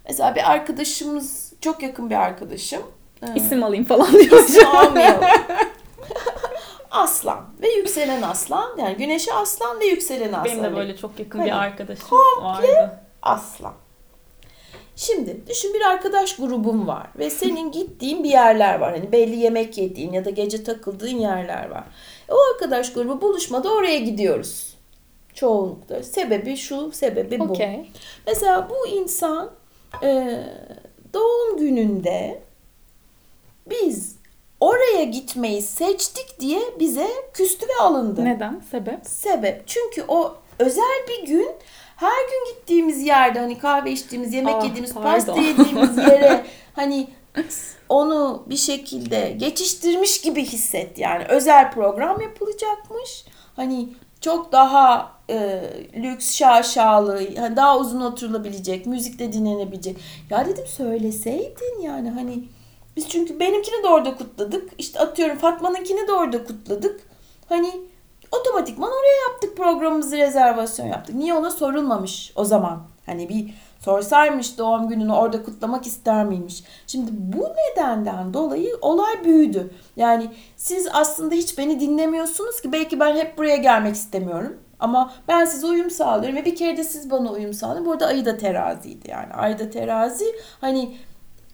Mesela 0.08 0.34
bir 0.34 0.50
arkadaşımız, 0.50 1.52
çok 1.60 1.82
yakın 1.82 2.10
bir 2.10 2.14
arkadaşım. 2.14 2.82
Ee, 3.22 3.26
İsim 3.34 3.62
alayım 3.64 3.84
falan 3.84 4.12
diyor. 4.12 4.40
İsim 4.40 4.66
almayalım. 4.76 5.24
aslan 6.90 7.44
ve 7.62 7.68
yükselen 7.68 8.22
aslan. 8.22 8.76
Yani 8.78 8.96
güneşi 8.96 9.32
aslan 9.32 9.80
ve 9.80 9.84
yükselen 9.86 10.32
aslan. 10.32 10.44
Benim 10.44 10.64
de 10.64 10.76
böyle 10.76 10.96
çok 10.96 11.18
yakın 11.18 11.38
Hani 11.38 11.46
bir 11.46 11.56
arkadaşım 11.62 12.08
komple 12.08 12.44
vardı. 12.44 13.00
aslan. 13.22 13.72
Şimdi 14.96 15.46
düşün 15.48 15.74
bir 15.74 15.80
arkadaş 15.80 16.36
grubun 16.36 16.86
var 16.86 17.06
ve 17.18 17.30
senin 17.30 17.72
gittiğin 17.72 18.24
bir 18.24 18.28
yerler 18.30 18.78
var. 18.78 18.92
Hani 18.92 19.12
belli 19.12 19.36
yemek 19.36 19.78
yediğin 19.78 20.12
ya 20.12 20.24
da 20.24 20.30
gece 20.30 20.64
takıldığın 20.64 21.16
yerler 21.16 21.70
var. 21.70 21.84
E, 22.28 22.32
o 22.32 22.36
arkadaş 22.54 22.92
grubu 22.92 23.20
buluşmada 23.20 23.72
oraya 23.72 23.98
gidiyoruz. 23.98 24.74
Çoğunlukla. 25.34 26.02
Sebebi 26.02 26.56
şu, 26.56 26.92
sebebi 26.92 27.38
bu. 27.38 27.44
Okey. 27.44 27.90
Mesela 28.26 28.68
bu 28.70 28.86
insan 28.86 29.50
e, 30.02 30.38
doğum 31.14 31.56
gününde 31.58 32.42
biz 33.70 34.16
oraya 34.60 35.04
gitmeyi 35.04 35.62
seçtik 35.62 36.40
diye 36.40 36.60
bize 36.80 37.08
küstü 37.32 37.66
ve 37.68 37.82
alındı. 37.84 38.24
Neden? 38.24 38.62
Sebep? 38.70 39.06
Sebep. 39.06 39.62
Çünkü 39.66 40.04
o 40.08 40.36
özel 40.58 41.06
bir 41.08 41.26
gün 41.26 41.48
her 41.96 42.24
gün 42.30 42.54
gittiğimiz 42.54 43.02
yerde 43.02 43.38
hani 43.38 43.58
kahve 43.58 43.92
içtiğimiz, 43.92 44.32
yemek 44.34 44.54
Ah, 44.54 44.64
yediğimiz, 44.64 44.94
pardon. 44.94 45.10
pasta 45.12 45.40
yediğimiz 45.40 45.96
yere 46.10 46.44
hani 46.74 47.08
onu 47.88 48.42
bir 48.46 48.56
şekilde 48.56 49.30
geçiştirmiş 49.36 50.20
gibi 50.20 50.44
hisset. 50.44 50.98
Yani 50.98 51.24
özel 51.28 51.70
program 51.72 52.20
yapılacakmış. 52.20 53.24
Hani 53.56 53.88
çok 54.20 54.52
daha 54.52 55.12
e, 55.30 55.62
lüks, 55.96 56.34
şaşalı, 56.34 57.36
hani 57.36 57.56
daha 57.56 57.78
uzun 57.78 58.00
oturulabilecek, 58.00 58.86
müzik 58.86 59.18
de 59.18 59.32
dinlenebilecek. 59.32 59.96
Ya 60.30 60.46
dedim 60.46 60.66
söyleseydin 60.66 61.80
yani 61.82 62.10
hani 62.10 62.44
biz 62.96 63.08
çünkü 63.08 63.40
benimkini 63.40 63.82
de 63.82 63.88
orada 63.88 64.16
kutladık. 64.16 64.70
İşte 64.78 65.00
atıyorum 65.00 65.38
Fatma'nınkini 65.38 66.08
de 66.08 66.12
orada 66.12 66.44
kutladık. 66.44 67.00
Hani 67.48 67.70
otomatikman 68.40 68.90
oraya 68.90 69.30
yaptık 69.30 69.56
programımızı 69.56 70.16
rezervasyon 70.16 70.86
yaptık. 70.86 71.14
Niye 71.14 71.34
ona 71.34 71.50
sorulmamış 71.50 72.32
o 72.36 72.44
zaman? 72.44 72.82
Hani 73.06 73.28
bir 73.28 73.54
sorsaymış 73.80 74.58
doğum 74.58 74.88
gününü 74.88 75.12
orada 75.12 75.42
kutlamak 75.42 75.86
ister 75.86 76.24
miymiş? 76.24 76.64
Şimdi 76.86 77.10
bu 77.12 77.48
nedenden 77.48 78.34
dolayı 78.34 78.76
olay 78.80 79.24
büyüdü. 79.24 79.70
Yani 79.96 80.30
siz 80.56 80.88
aslında 80.92 81.34
hiç 81.34 81.58
beni 81.58 81.80
dinlemiyorsunuz 81.80 82.60
ki 82.60 82.72
belki 82.72 83.00
ben 83.00 83.16
hep 83.16 83.38
buraya 83.38 83.56
gelmek 83.56 83.94
istemiyorum. 83.94 84.56
Ama 84.80 85.12
ben 85.28 85.44
size 85.44 85.66
uyum 85.66 85.90
sağlıyorum 85.90 86.36
ve 86.36 86.44
bir 86.44 86.56
kere 86.56 86.76
de 86.76 86.84
siz 86.84 87.10
bana 87.10 87.32
uyum 87.32 87.52
sağlayın. 87.52 87.86
Burada 87.86 88.06
ayı 88.06 88.24
da 88.24 88.36
teraziydi 88.36 89.10
yani. 89.10 89.34
Ayı 89.34 89.58
da 89.58 89.70
terazi 89.70 90.24
hani 90.60 90.96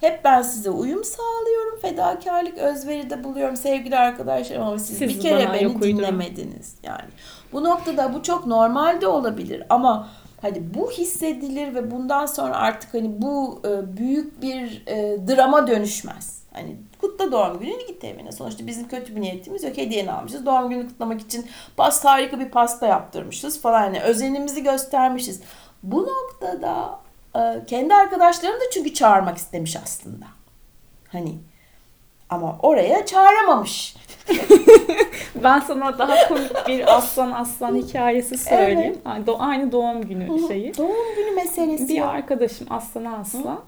hep 0.01 0.25
ben 0.25 0.43
size 0.43 0.71
uyum 0.71 1.05
sağlıyorum. 1.05 1.81
Fedakarlık, 1.83 2.59
özveride 2.59 3.25
buluyorum 3.25 3.57
sevgili 3.57 3.97
arkadaşlarım 3.97 4.63
ama 4.63 4.79
siz, 4.79 4.99
Siz 4.99 5.09
bir 5.09 5.21
kere 5.21 5.53
beni 5.53 5.83
dinlemediniz. 5.83 6.75
Yani 6.83 7.11
bu 7.53 7.65
noktada 7.65 8.15
bu 8.15 8.23
çok 8.23 8.47
normal 8.47 9.01
de 9.01 9.07
olabilir 9.07 9.63
ama 9.69 10.09
hani 10.43 10.75
bu 10.75 10.91
hissedilir 10.91 11.75
ve 11.75 11.91
bundan 11.91 12.27
sonra 12.27 12.57
artık 12.57 12.95
hani 12.95 13.23
bu 13.23 13.63
e, 13.65 13.97
büyük 13.97 14.43
bir 14.43 14.83
e, 14.87 15.19
drama 15.29 15.67
dönüşmez. 15.67 16.41
Hani 16.53 16.77
kutla 17.01 17.33
doğum 17.33 17.59
gününü 17.59 17.87
git 17.87 18.05
evine. 18.05 18.33
Sonuçta 18.33 18.67
bizim 18.67 18.89
kötü 18.89 19.17
bir 19.17 19.21
niyetimiz 19.21 19.63
yok. 19.63 19.77
Hediyeni 19.77 20.13
almışız. 20.13 20.47
Doğum 20.47 20.71
gününü 20.71 20.89
kutlamak 20.89 21.21
için 21.21 21.47
pasta 21.77 22.11
harika 22.11 22.41
bir 22.41 22.49
pasta 22.49 22.87
yaptırmışız 22.87 23.61
falan. 23.61 23.85
Yani 23.85 24.01
özenimizi 24.01 24.63
göstermişiz. 24.63 25.41
Bu 25.83 26.03
noktada 26.03 26.99
kendi 27.67 27.95
arkadaşlarını 27.95 28.61
da 28.61 28.65
çünkü 28.73 28.95
çağırmak 28.95 29.37
istemiş 29.37 29.77
aslında. 29.77 30.27
Hani 31.09 31.35
ama 32.31 32.59
oraya 32.63 33.07
çağıramamış. 33.07 33.97
Ben 35.45 35.61
sana 35.61 35.99
daha 35.99 36.29
komik 36.29 36.69
bir 36.69 36.97
aslan 36.97 37.33
aslan 37.33 37.77
hikayesi 37.77 38.39
söyleyeyim. 38.39 38.99
Do- 39.05 39.39
aynı 39.39 39.73
doğum 39.73 40.03
günü 40.03 40.49
şeyi. 40.49 40.77
Doğum 40.77 41.17
günü 41.17 41.31
meselesi. 41.31 41.89
Bir 41.89 42.09
arkadaşım 42.09 42.67
Aslan 42.71 43.05
Aslan. 43.05 43.61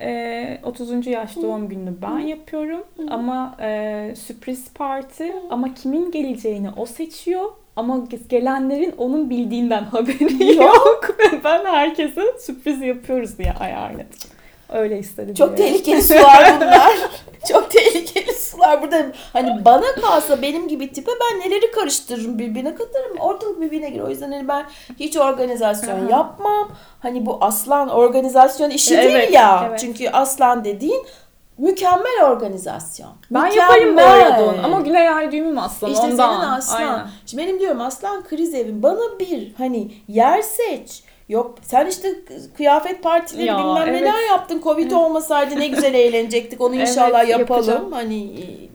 Ee, 0.00 0.60
30. 0.62 1.06
yaş 1.06 1.36
doğum 1.36 1.68
gününü 1.68 2.02
ben 2.02 2.18
yapıyorum 2.18 2.84
ama 3.10 3.56
e, 3.60 4.14
sürpriz 4.16 4.72
parti 4.74 5.32
ama 5.50 5.74
kimin 5.74 6.10
geleceğini 6.10 6.70
o 6.76 6.86
seçiyor 6.86 7.52
ama 7.78 7.98
gelenlerin 8.28 8.94
onun 8.98 9.30
bildiğinden 9.30 9.84
haberi 9.92 10.46
Yok. 10.56 10.62
yok 10.64 11.10
ve 11.18 11.44
ben 11.44 11.64
herkese 11.64 12.22
sürpriz 12.40 12.82
yapıyoruz 12.82 13.38
diye 13.38 13.52
ayarladım. 13.60 14.06
Öyle 14.72 14.98
istedi 14.98 15.34
Çok 15.34 15.56
diye. 15.56 15.68
tehlikeli 15.68 16.02
sular 16.12 16.60
bunlar. 16.60 16.92
Çok 17.52 17.70
tehlikeli 17.70 18.34
sular 18.34 18.82
burada. 18.82 19.06
Hani 19.32 19.64
bana 19.64 19.94
kalsa 20.00 20.42
benim 20.42 20.68
gibi 20.68 20.92
tipe 20.92 21.10
ben 21.20 21.40
neleri 21.40 21.70
karıştırırım 21.70 22.38
birbirine 22.38 22.74
katarım. 22.74 23.18
Ortalık 23.18 23.60
birbirine 23.60 23.90
girer. 23.90 24.04
O 24.04 24.08
yüzden 24.08 24.32
hani 24.32 24.48
ben 24.48 24.64
hiç 25.00 25.16
organizasyon 25.16 26.06
Aha. 26.06 26.10
yapmam. 26.10 26.70
Hani 27.00 27.26
bu 27.26 27.38
aslan 27.40 27.88
organizasyon 27.88 28.70
işi 28.70 28.94
Evet, 28.94 29.14
değil 29.22 29.32
ya. 29.32 29.66
evet. 29.68 29.78
Çünkü 29.80 30.08
aslan 30.08 30.64
dediğin 30.64 31.02
mükemmel 31.58 32.24
organizasyon. 32.30 33.10
Ben 33.30 33.42
mükemmel. 33.44 33.70
yaparım 33.80 33.96
bu 33.96 34.00
arada 34.00 34.44
onu. 34.44 34.64
Ama 34.64 34.80
Güney 34.80 35.08
Ay 35.08 35.32
düğümüm 35.32 35.58
aslan 35.58 35.90
İşte 35.92 36.06
ondan. 36.06 36.34
senin 36.40 36.50
aslan. 36.50 36.76
Aynen. 36.82 37.06
Şimdi 37.26 37.42
benim 37.42 37.60
diyorum 37.60 37.80
aslan 37.80 38.24
kriz 38.24 38.54
evim. 38.54 38.82
Bana 38.82 39.18
bir 39.20 39.54
hani 39.58 39.90
yer 40.08 40.42
seç. 40.42 41.02
Yok 41.28 41.54
sen 41.62 41.86
işte 41.86 42.14
kıyafet 42.56 43.02
partileri 43.02 43.46
Ya, 43.46 43.58
bilmem 43.58 43.82
evet. 43.88 44.00
neler 44.00 44.26
yaptın. 44.28 44.60
Covid 44.64 44.90
olmasaydı 44.90 45.56
ne 45.60 45.66
güzel 45.68 45.94
eğlenecektik. 45.94 46.60
Onu 46.60 46.74
Evet, 46.76 46.88
inşallah 46.88 47.28
yapalım. 47.28 47.40
yapacağım. 47.40 47.92
Hani 47.92 48.14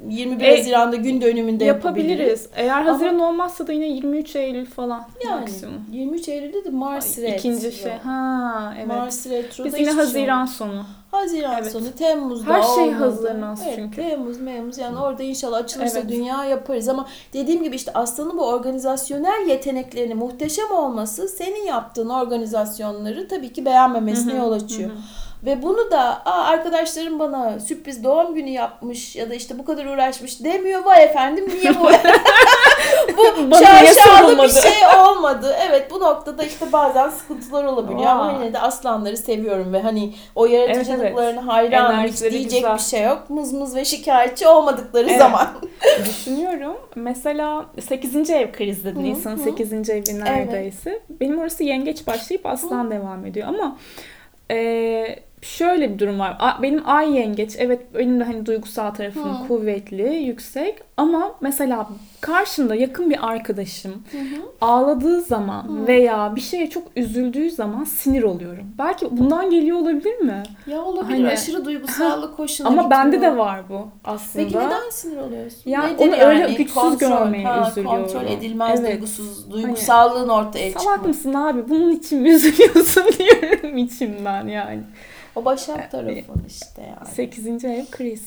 21 0.10 0.46
E, 0.46 0.58
Haziran'da 0.58 0.96
gün 0.96 1.22
dönümünde 1.22 1.66
yapabiliriz. 1.66 2.10
Yapabiliriz. 2.12 2.50
Eğer 2.56 2.82
Haziran 2.82 3.20
olmazsa 3.20 3.68
da 3.68 3.72
yine 3.72 3.88
23 3.88 4.36
Eylül 4.36 4.66
falan 4.66 5.08
Yani 5.26 5.40
maksimum. 5.40 5.82
23 5.92 6.28
Eylül'de 6.30 6.66
de 6.66 6.70
Mars 6.70 7.18
retro. 7.18 7.36
İkinci 7.38 7.72
şey. 7.72 7.92
Ha 8.04 8.74
evet. 8.78 8.88
Mars 8.88 9.28
retroda 9.28 9.68
Biz 9.68 9.74
yine 9.80 9.86
şey 9.90 9.94
Haziran 10.00 10.40
yok. 10.40 10.50
sonu. 10.50 10.86
Haziran 11.14 11.58
Evet. 11.62 11.72
sonu, 11.72 11.92
Temmuz'da 11.92 12.54
Her 12.54 12.62
şey 12.64 12.84
olmadı. 12.84 13.04
hazırlanmaz 13.04 13.62
evet, 13.66 13.76
çünkü. 13.76 13.96
Temmuz, 13.96 14.40
Memmuz 14.40 14.78
yani 14.78 15.00
orada 15.00 15.24
inşallah 15.24 15.58
açılırsa 15.58 16.00
Evet. 16.00 16.10
dünya 16.10 16.46
yaparız 16.46 16.88
ama 16.88 17.08
dediğim 17.34 17.64
gibi 17.64 17.76
işte 17.76 17.92
aslanın 17.94 18.38
bu 18.38 18.46
organizasyonel 18.48 19.48
yeteneklerini 19.48 20.14
muhteşem 20.16 20.72
olması 20.72 21.28
senin 21.28 21.66
yaptığın 21.66 22.10
organizasyonları 22.10 23.28
tabii 23.28 23.54
ki 23.54 23.66
beğenmemesine 23.66 24.36
yol 24.36 24.52
açıyor. 24.52 24.90
Ve 25.46 25.62
bunu 25.64 25.92
da 25.92 26.00
Aa, 26.26 26.44
arkadaşlarım 26.44 27.20
bana 27.20 27.60
sürpriz 27.60 28.04
doğum 28.04 28.36
günü 28.36 28.50
yapmış 28.50 29.16
ya 29.16 29.30
da 29.30 29.34
işte 29.34 29.60
bu 29.60 29.66
kadar 29.66 29.86
uğraşmış 29.86 30.44
demiyor. 30.44 30.86
Vay 30.86 31.04
efendim 31.04 31.46
niye 31.50 31.80
bu 31.80 31.86
bu 33.18 33.52
Bana 33.52 33.66
şaşalı 33.66 34.44
bir 34.44 34.50
şey 34.50 34.88
olmadı. 35.08 35.56
Evet 35.70 35.92
bu 35.92 36.00
noktada 36.00 36.44
işte 36.44 36.72
bazen 36.72 37.10
sıkıntılar 37.10 37.64
olabiliyor 37.64 38.06
ama 38.06 38.24
Aa. 38.28 38.32
yine 38.34 38.54
de 38.54 38.60
aslanları 38.60 39.18
seviyorum 39.18 39.74
ve 39.74 39.82
hani 39.82 40.14
o 40.36 40.46
yaratıcılıklarına 40.46 41.48
hayranım. 41.48 42.04
Hiç 42.04 42.22
diyecek 42.22 42.44
güzel. 42.52 42.76
bir 42.76 42.82
şey 42.82 43.04
yok. 43.04 43.30
Mız 43.30 43.54
mız 43.54 43.76
ve 43.76 43.86
şikayetçi 43.86 44.48
olmadıkları 44.48 45.08
Evet. 45.10 45.18
zaman. 45.20 45.48
Düşünüyorum. 46.06 46.78
Mesela 46.96 47.66
8. 47.88 48.30
ev 48.30 48.52
kriz 48.52 48.86
dedi. 48.86 49.00
Hı, 49.00 49.04
Nisan'ın 49.04 49.38
hı. 49.38 49.44
8. 49.44 49.90
evi 49.90 50.20
neredeyse. 50.20 51.02
Benim 51.10 51.40
orası 51.40 51.64
yengeç 51.64 52.08
başlayıp 52.08 52.46
aslan 52.46 52.92
devam 52.92 53.26
ediyor 53.26 53.48
ama 53.48 53.78
e, 54.52 55.20
şöyle 55.44 55.94
bir 55.94 56.00
durum 56.00 56.20
var. 56.20 56.38
Benim 56.62 56.82
ay 56.86 57.16
yengeç. 57.18 57.56
Evet 57.58 57.82
benim 58.00 58.20
de 58.20 58.24
hani 58.24 58.46
duygusal 58.46 58.92
tarafım 58.92 59.44
Hı. 59.44 59.48
kuvvetli, 59.48 60.14
yüksek 60.16 60.76
ama 60.98 61.32
mesela 61.42 61.88
karşımda 62.22 62.76
yakın 62.76 63.10
bir 63.10 63.30
arkadaşım 63.30 64.04
ağladığı 64.62 65.22
zaman 65.22 65.88
veya 65.88 66.36
bir 66.36 66.42
şeye 66.42 66.70
çok 66.70 66.84
üzüldüğü 66.96 67.50
zaman 67.52 67.84
sinir 67.84 68.24
oluyorum. 68.24 68.64
Belki 68.78 69.18
bundan 69.18 69.50
geliyor 69.50 69.78
olabilir 69.78 70.18
mi? 70.20 70.44
ya 70.68 70.82
olabilir 70.82 71.14
Hani- 71.24 71.28
aşırı 71.34 71.66
duygusallık 71.66 72.34
hoşuna 72.40 72.68
Ama 72.68 72.82
gitmiyor. 72.82 73.04
bende 73.06 73.22
de 73.22 73.38
var 73.38 73.62
bu 73.70 73.88
aslında. 74.04 74.46
Peki 74.46 74.58
neden 74.58 74.90
sinir 74.92 75.18
oluyorsun? 75.18 75.62
Ya 75.72 75.84
Nedir 75.84 76.08
onu 76.08 76.16
öyle 76.16 76.54
güçsüz 76.54 76.98
görmeye 76.98 77.46
ha, 77.48 77.70
üzülüyorum. 77.72 78.02
Kontrol 78.02 78.26
edilmez 78.32 78.80
Evet. 78.80 78.92
duygusuz, 78.92 79.52
duygusallığın 79.52 80.30
ortaya 80.30 80.72
Salak 80.72 80.80
çıkması. 80.84 81.08
mısın 81.08 81.34
abi? 81.34 81.70
Bunun 81.70 81.92
için 81.92 82.22
mi 82.22 82.30
üzülüyorsun 82.30 83.04
diyorum 83.20 83.78
içimden 83.78 84.48
yani. 84.48 84.82
O 85.36 85.46
başak 85.46 85.92
tarafın 85.92 86.46
işte 86.48 86.82
yani. 86.82 87.14
8. 87.16 87.66
ev 87.66 87.86
kriz. 87.92 88.24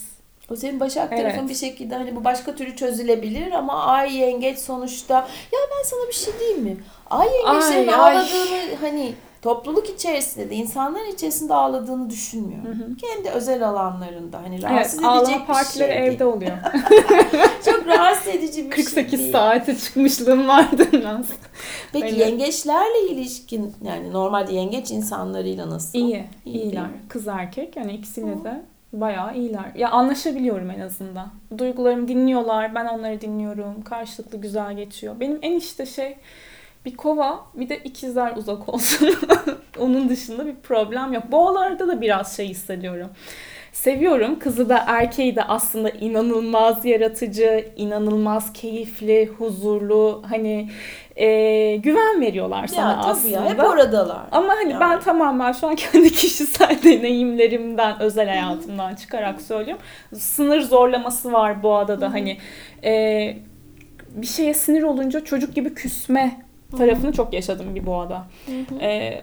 O 0.50 0.56
senin 0.56 0.80
başak 0.80 1.08
Evet. 1.12 1.22
tarafın 1.22 1.48
bir 1.48 1.54
şekilde 1.54 1.94
hani 1.94 2.16
bu 2.16 2.24
başka 2.24 2.54
türlü 2.54 2.76
çözülebilir 2.76 3.52
ama 3.52 3.84
ay 3.84 4.16
yengeç 4.16 4.58
sonuçta. 4.58 5.14
Ya 5.52 5.58
ben 5.78 5.84
sana 5.84 6.08
bir 6.08 6.12
şey 6.14 6.34
diyeyim 6.40 6.62
mi? 6.62 6.76
Ay 7.10 7.28
yengeçlerin 7.46 7.88
Ay, 7.88 7.94
ay. 7.94 8.16
ağladığını 8.16 8.76
hani 8.80 9.14
topluluk 9.42 9.90
içerisinde 9.90 10.50
de 10.50 10.54
insanların 10.54 11.10
içerisinde 11.14 11.54
ağladığını 11.54 12.10
düşünmüyorum. 12.10 12.96
Kendi 12.96 13.30
özel 13.30 13.68
alanlarında 13.68 14.42
hani 14.42 14.62
rahatsız 14.62 15.00
Evet, 15.04 15.22
edecek 15.22 15.40
bir 15.40 15.46
partileri 15.46 15.92
şey 15.92 16.06
evde 16.06 16.24
oluyor. 16.24 16.56
Çok 17.64 17.86
rahatsız 17.86 18.28
edici 18.34 18.70
bir 18.70 18.76
şey 18.76 18.84
48 18.84 19.18
değil. 19.20 19.32
saate 19.32 19.76
çıkmışlığım 19.78 20.48
vardı 20.48 20.88
biraz. 20.92 21.26
Peki 21.92 22.04
Öyle. 22.04 22.24
yengeçlerle 22.24 23.08
ilişkin 23.10 23.72
yani 23.84 24.12
normalde 24.12 24.54
yengeç 24.54 24.90
insanlarıyla 24.90 25.70
nasıl? 25.70 25.98
İyi, 25.98 26.24
İyi 26.44 26.58
iyiler. 26.62 26.86
Kız 27.08 27.28
erkek 27.28 27.76
yani 27.76 27.92
ikisiyle 27.92 28.44
de 28.44 28.62
bayağı 28.92 29.36
iyiler. 29.36 29.72
Ya 29.74 29.90
anlaşabiliyorum 29.90 30.70
en 30.70 30.80
azından. 30.80 31.28
Duygularımı 31.58 32.08
dinliyorlar, 32.08 32.74
ben 32.74 32.86
onları 32.86 33.20
dinliyorum. 33.20 33.82
Karşılıklı 33.82 34.38
güzel 34.38 34.76
geçiyor. 34.76 35.20
Benim 35.20 35.38
en 35.42 35.52
işte 35.52 35.86
şey 35.86 36.16
bir 36.86 36.96
kova 36.96 37.40
bir 37.54 37.68
de 37.68 37.78
ikizler 37.78 38.36
uzak 38.36 38.68
olsun. 38.74 39.08
Onun 39.78 40.08
dışında 40.08 40.46
bir 40.46 40.54
problem 40.54 41.12
yok. 41.12 41.24
Boğalarda 41.32 41.88
da 41.88 42.00
biraz 42.00 42.36
şey 42.36 42.48
hissediyorum. 42.48 43.10
Seviyorum. 43.72 44.38
Kızı 44.38 44.68
da 44.68 44.84
erkeği 44.86 45.36
de 45.36 45.42
aslında 45.42 45.90
inanılmaz 45.90 46.84
yaratıcı, 46.84 47.68
inanılmaz 47.76 48.52
keyifli, 48.52 49.26
huzurlu, 49.38 50.22
hani 50.30 50.70
e, 51.16 51.26
güven 51.76 52.20
veriyorlar 52.20 52.66
sana 52.66 52.90
Ya 52.90 53.00
tabii 53.00 53.10
aslında. 53.10 53.36
ya 53.36 53.50
hep 53.50 53.64
oradalar. 53.64 54.22
Ama 54.32 54.48
hani 54.48 54.72
Yani. 54.72 54.80
ben 54.80 55.00
tamamen 55.00 55.52
şu 55.52 55.66
an 55.66 55.74
kendi 55.76 56.12
kişisel 56.12 56.78
deneyimlerimden, 56.84 58.00
özel 58.00 58.28
hayatımdan 58.28 58.94
çıkarak 58.94 59.40
söylüyorum. 59.42 59.82
Sınır 60.14 60.60
zorlaması 60.60 61.32
var 61.32 61.62
bu 61.62 61.74
adada 61.76 62.12
hani 62.12 62.38
e, 62.84 63.36
bir 64.08 64.26
şeye 64.26 64.54
sinir 64.54 64.82
olunca 64.82 65.24
çocuk 65.24 65.54
gibi 65.54 65.74
küsme 65.74 66.45
tarafını 66.70 67.12
çok 67.12 67.32
yaşadım 67.32 67.74
bir 67.74 67.86
boğada. 67.86 68.24
E, 68.80 69.20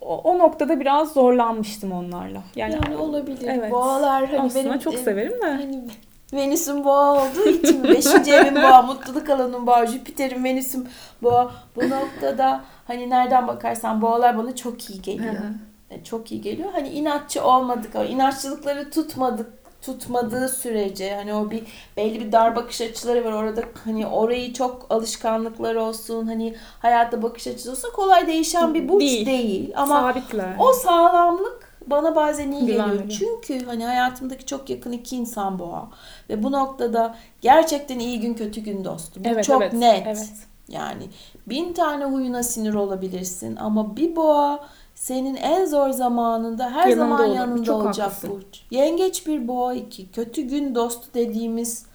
o, 0.00 0.18
o 0.18 0.38
noktada 0.38 0.80
biraz 0.80 1.12
zorlanmıştım 1.12 1.92
onlarla. 1.92 2.42
Yani, 2.56 2.74
Yani, 2.74 2.96
olabilir. 2.96 3.48
Evet. 3.48 3.72
Boğalar 3.72 4.26
hani 4.26 4.40
Aslında 4.40 4.64
benim 4.64 4.78
çok 4.78 4.94
severim 4.94 5.42
de. 5.42 5.46
Hani 5.46 5.84
Venüs'ün 6.32 6.84
boğa 6.84 7.12
olduğu 7.12 7.48
için 7.48 7.84
beşinci 7.88 8.32
evim 8.32 8.54
boğa, 8.54 8.82
mutluluk 8.82 9.30
alanım 9.30 9.66
boğa, 9.66 9.86
Jüpiter'in 9.86 10.44
Venüs'üm 10.44 10.88
boğa. 11.22 11.52
Bu 11.76 11.90
noktada 11.90 12.64
hani 12.86 13.10
nereden 13.10 13.48
bakarsan 13.48 14.02
boğalar 14.02 14.38
bana 14.38 14.56
çok 14.56 14.90
iyi 14.90 15.02
geliyor. 15.02 15.34
Hı 15.34 15.38
hı. 15.38 16.04
Çok 16.04 16.32
iyi 16.32 16.40
geliyor. 16.40 16.68
Hani 16.72 16.88
inatçı 16.88 17.44
olmadık 17.44 17.96
ama 17.96 18.04
inatçılıkları 18.04 18.90
tutmadık 18.90 19.63
tutmadığı 19.86 20.48
sürece 20.48 21.14
hani 21.14 21.34
o 21.34 21.50
bir 21.50 21.62
belli 21.96 22.20
bir 22.20 22.32
dar 22.32 22.56
bakış 22.56 22.80
açıları 22.80 23.24
var 23.24 23.32
orada 23.32 23.62
hani 23.84 24.06
orayı 24.06 24.52
çok 24.52 24.86
alışkanlıklar 24.90 25.74
olsun 25.74 26.26
hani 26.26 26.54
hayatta 26.78 27.22
bakış 27.22 27.46
açısı 27.46 27.70
olsun 27.70 27.92
kolay 27.92 28.26
değişen 28.26 28.74
bir 28.74 28.88
burç 28.88 29.00
Değil. 29.00 29.26
değil, 29.26 29.72
ama 29.76 30.00
sabitler. 30.00 30.56
o 30.58 30.72
sağlamlık 30.72 31.74
bana 31.86 32.16
bazen 32.16 32.52
iyi 32.52 32.66
geliyor. 32.66 32.88
veriyor. 32.90 33.08
Çünkü 33.08 33.66
hani 33.66 33.84
hayatımdaki 33.84 34.46
çok 34.46 34.70
yakın 34.70 34.92
iki 34.92 35.16
insan 35.16 35.58
boğa. 35.58 35.88
Ve 36.30 36.42
bu 36.42 36.52
noktada 36.52 37.16
gerçekten 37.40 37.98
iyi 37.98 38.20
gün 38.20 38.34
kötü 38.34 38.60
gün 38.60 38.84
dostu. 38.84 39.24
Bu 39.24 39.28
evet, 39.28 39.44
çok 39.44 39.62
evet, 39.62 39.72
net. 39.72 40.06
Evet. 40.06 40.32
Yani 40.68 41.08
bin 41.46 41.72
tane 41.72 42.04
huyuna 42.04 42.42
sinir 42.42 42.74
olabilirsin 42.74 43.56
ama 43.56 43.96
bir 43.96 44.16
boğa 44.16 44.68
senin 45.04 45.34
en 45.36 45.64
zor 45.66 45.90
zamanında 45.90 46.70
her 46.70 46.86
Yanında 46.88 46.96
zaman 46.96 47.28
olur. 47.28 47.36
yanında 47.36 47.64
Çok 47.64 47.82
olacak 47.84 48.06
haklısın. 48.06 48.30
burç. 48.30 48.60
Yengeç 48.70 49.26
bir 49.26 49.48
boğa 49.48 49.74
iki. 49.74 50.12
Kötü 50.12 50.42
gün 50.42 50.74
dostu 50.74 51.06
dediğimiz 51.14 51.86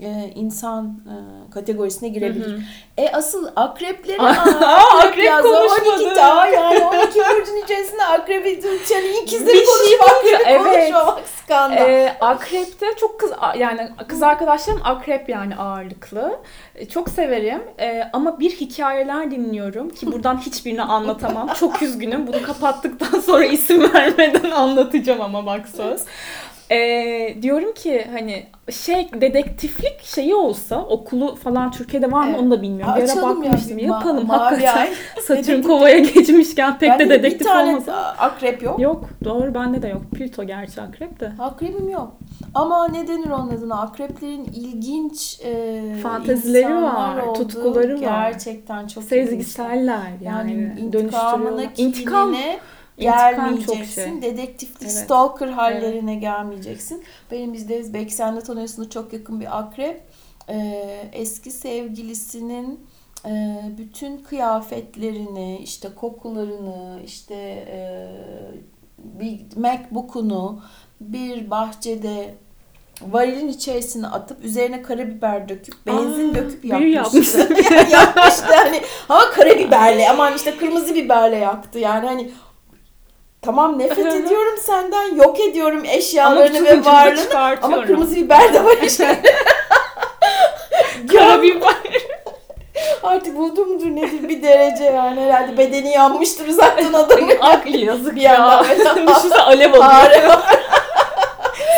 e, 0.00 0.32
insan 0.34 0.86
e, 0.86 1.14
kategorisine 1.50 2.08
girebilir. 2.08 2.46
Hı 2.46 2.56
hı. 2.56 2.60
E 2.98 3.10
asıl 3.12 3.48
akrepleri 3.56 4.20
Aa, 4.22 4.24
aa, 4.24 4.98
akrep 4.98 5.24
yazdı. 5.24 5.48
12 5.48 5.68
konuşmadı. 5.84 6.16
daha 6.16 6.46
yani 6.46 6.84
12 6.84 7.18
burcun 7.18 7.64
içerisinde 7.64 8.04
akrebi 8.04 8.48
yani 8.92 9.18
ikizleri 9.22 9.54
Bir 9.56 9.64
şey 9.88 9.94
akrebi 10.00 10.42
evet. 10.46 10.92
konuşmamak 10.92 11.18
skandal. 11.44 11.76
Ee, 11.88 12.16
akrepte 12.20 12.86
çok 13.00 13.20
kız 13.20 13.32
yani 13.58 13.88
kız 14.08 14.22
arkadaşlarım 14.22 14.80
akrep 14.84 15.28
yani 15.28 15.56
ağırlıklı. 15.56 16.38
Ee, 16.74 16.88
Çok 16.88 17.08
severim 17.08 17.62
Ee, 17.80 18.10
ama 18.12 18.40
bir 18.40 18.50
hikayeler 18.50 19.30
dinliyorum 19.30 19.90
ki 19.90 20.12
buradan 20.12 20.38
hiçbirini 20.38 20.82
anlatamam. 20.82 21.48
Çok 21.60 21.82
üzgünüm. 21.82 22.26
Bunu 22.26 22.42
kapattıktan 22.42 23.20
sonra 23.26 23.44
isim 23.44 23.92
vermeden 23.94 24.50
anlatacağım 24.50 25.20
ama 25.20 25.46
bak 25.46 25.68
söz. 25.68 26.00
Ee, 26.70 27.36
diyorum 27.42 27.74
ki 27.74 28.06
hani 28.12 28.46
şey 28.70 29.08
dedektiflik 29.20 30.02
şeyi 30.02 30.34
olsa 30.34 30.84
okulu 30.84 31.36
falan 31.36 31.70
Türkiye'de 31.70 32.12
var 32.12 32.22
mı 32.24 32.30
Evet. 32.30 32.40
onu 32.40 32.50
da 32.50 32.62
bilmiyorum. 32.62 32.94
Bir 32.96 33.02
ara 33.02 33.12
ya 33.14 33.22
bakmıştım. 33.22 33.78
ma- 33.78 33.82
Yapalım 33.82 34.26
mavi 34.26 34.38
hakikaten. 34.38 34.88
Satürn 35.22 35.62
kovaya 35.62 35.98
geçmişken 35.98 36.78
pek 36.78 36.88
de 36.90 36.98
Bende 36.98 37.10
dedektif 37.10 37.40
bir 37.40 37.44
tane 37.44 37.70
olmaz. 37.70 37.84
akrep 38.18 38.62
yok. 38.62 38.80
Yok 38.80 39.04
doğru 39.24 39.54
bende 39.54 39.82
de 39.82 39.88
yok. 39.88 40.02
Plüto 40.14 40.44
gerçi 40.44 40.80
akrep 40.80 41.20
de. 41.20 41.32
Akrebim 41.38 41.88
yok. 41.90 42.12
Ama 42.54 42.88
ne 42.88 43.08
denir 43.08 43.30
onun 43.30 43.50
adına? 43.50 43.80
Akreplerin 43.80 44.44
ilginç 44.44 45.40
e, 45.44 45.82
Fantezileri 46.02 46.74
var, 46.74 47.22
olduğu 47.22 47.38
tutkuları 47.48 47.94
var. 47.94 48.30
Gerçekten 48.30 48.86
çok. 48.86 49.04
Sezgiseller 49.04 50.02
yani, 50.22 50.52
Yani 50.52 50.92
dönüştürüyorlar. 50.92 51.66
İntikam, 51.76 52.34
gelmeyeceksin. 52.98 54.20
şey. 54.20 54.22
Dedektiflik, 54.22 54.82
Evet. 54.82 54.92
stalker 54.92 55.48
hallerine 55.48 56.14
gelmeyeceksin. 56.14 57.04
Benim 57.30 57.52
bizde 57.52 57.94
belki 57.94 58.14
sen 58.14 58.36
de 58.36 58.40
tanıyorsun 58.40 58.88
çok 58.88 59.12
yakın 59.12 59.40
bir 59.40 59.58
akrep. 59.58 60.02
Ee, 60.48 61.08
eski 61.12 61.50
sevgilisinin 61.50 62.86
e, 63.26 63.60
bütün 63.78 64.16
kıyafetlerini, 64.18 65.58
işte 65.58 65.88
kokularını, 65.96 67.00
işte 67.06 67.34
e, 67.68 68.08
bir 68.98 69.40
MacBook'unu 69.56 70.62
bir 71.00 71.50
bahçede 71.50 72.34
varilin 73.02 73.48
içerisine 73.48 74.06
atıp 74.06 74.44
üzerine 74.44 74.82
karabiber 74.82 75.48
döküp 75.48 75.86
benzin 75.86 76.30
Aa, 76.30 76.34
döküp 76.34 76.64
yakmıştı. 76.64 77.38
yapmıştı 77.90 78.44
hani 78.56 78.80
ama 79.08 79.20
karabiberle 79.34 80.10
aman 80.10 80.34
işte 80.36 80.56
kırmızı 80.56 80.94
biberle 80.94 81.36
yaktı 81.36 81.78
yani 81.78 82.06
hani 82.06 82.30
tamam 83.44 83.78
nefret 83.78 84.14
ediyorum 84.14 84.58
senden 84.60 85.14
yok 85.14 85.40
ediyorum 85.40 85.78
Ama 85.78 85.90
eşyalarını 85.92 86.54
ve 86.64 86.68
tutuncunu 86.68 86.84
da 86.84 86.92
varlığını 86.92 87.58
ama 87.62 87.86
kırmızı 87.86 88.16
biber 88.16 88.54
de 88.54 88.64
var 88.64 88.76
işte. 88.82 89.22
Karabiber. 91.12 91.74
Artık 93.02 93.36
buldum 93.36 93.68
mudur 93.72 93.86
nedir 93.86 94.28
bir 94.28 94.42
derece 94.42 94.84
yani 94.84 95.20
herhalde 95.20 95.58
bedeni 95.58 95.90
yanmıştır 95.90 96.48
zaten 96.48 96.92
adamın. 96.92 97.32
Ak 97.40 97.74
yazık 97.74 98.16
Bir 98.16 98.20
ya. 98.20 98.64
Düşünsene 98.64 99.42
alev 99.42 99.72
alıyor. 99.74 100.34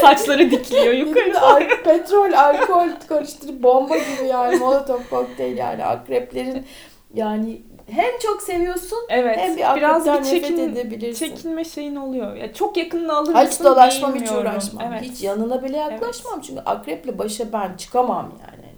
Saçları 0.00 0.50
dikiliyor 0.50 0.94
yukarı. 0.94 1.40
al- 1.40 1.83
petrol, 1.85 2.33
alkol 2.33 2.88
karıştırıp 3.09 3.62
bomba 3.62 3.96
gibi 3.96 4.29
yani 4.29 4.57
molotov 4.57 4.98
kokteyl 5.11 5.57
yani 5.57 5.85
akreplerin 5.85 6.66
yani 7.14 7.62
hem 7.90 8.18
çok 8.22 8.42
seviyorsun 8.42 8.99
Evet. 9.09 9.38
hem 9.38 9.57
bir 9.57 9.77
biraz 9.77 10.07
bir 10.07 10.25
çekin, 10.25 10.59
edebilirsin. 10.59 11.27
çekinme 11.27 11.64
şeyin 11.64 11.96
oluyor. 11.96 12.37
Ya 12.37 12.53
çok 12.53 12.77
yakınına 12.77 13.16
alır 13.16 13.35
mısın 13.35 13.46
Hiç 13.51 13.61
dolaşmam 13.64 14.14
hiç 14.14 14.31
uğraşmam. 14.31 14.85
Evet. 14.88 15.03
Hiç 15.03 15.22
yanına 15.22 15.62
bile 15.64 15.77
yaklaşmam. 15.77 16.40
Çünkü 16.40 16.61
akreple 16.61 17.18
başa 17.18 17.53
ben 17.53 17.77
çıkamam 17.77 18.33
yani. 18.40 18.66
Hani 18.66 18.77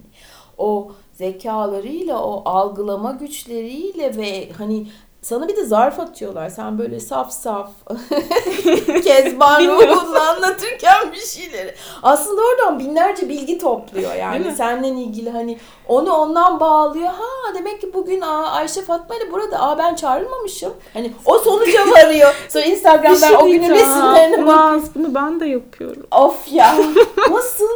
o 0.57 0.91
zekalarıyla, 1.13 2.23
o 2.23 2.41
algılama 2.49 3.11
güçleriyle 3.11 4.17
ve 4.17 4.49
hani 4.57 4.87
sana 5.21 5.47
bir 5.47 5.55
de 5.55 5.63
zarf 5.65 5.99
atıyorlar. 5.99 6.49
Sen 6.49 6.79
böyle 6.79 6.99
saf 6.99 7.31
saf 7.31 7.69
kezban 9.03 9.67
ruhunla 9.67 10.29
anlatırken 10.29 11.13
bir 11.13 11.19
şeyleri. 11.25 11.75
Aslında 12.03 12.41
oradan 12.41 12.79
binlerce 12.79 13.29
bilgi 13.29 13.57
topluyor 13.57 14.15
yani. 14.15 14.55
Seninle 14.57 15.01
ilgili 15.01 15.29
hani 15.29 15.57
onu 15.87 16.13
ondan 16.13 16.59
bağlıyor. 16.59 17.07
Ha 17.07 17.53
demek 17.55 17.81
ki 17.81 17.93
bugün 17.93 18.21
aa, 18.21 18.51
Ayşe 18.51 18.81
Fatma 18.81 19.15
ile 19.15 19.31
burada. 19.31 19.59
Aa 19.59 19.77
ben 19.77 19.95
çağrılmamışım. 19.95 20.73
Hani 20.93 21.13
o 21.25 21.37
sonuca 21.39 21.91
varıyor. 21.91 22.35
Sonra 22.49 22.65
Instagram'dan 22.65 23.27
şey 23.27 23.35
o 23.37 23.45
günün 23.47 23.69
resimlerine 23.69 24.47
bak. 24.47 24.81
Bunu 24.95 25.15
ben 25.15 25.39
de 25.39 25.45
yapıyorum. 25.45 26.07
Of 26.11 26.51
ya. 26.51 26.75
Nasıl? 27.31 27.69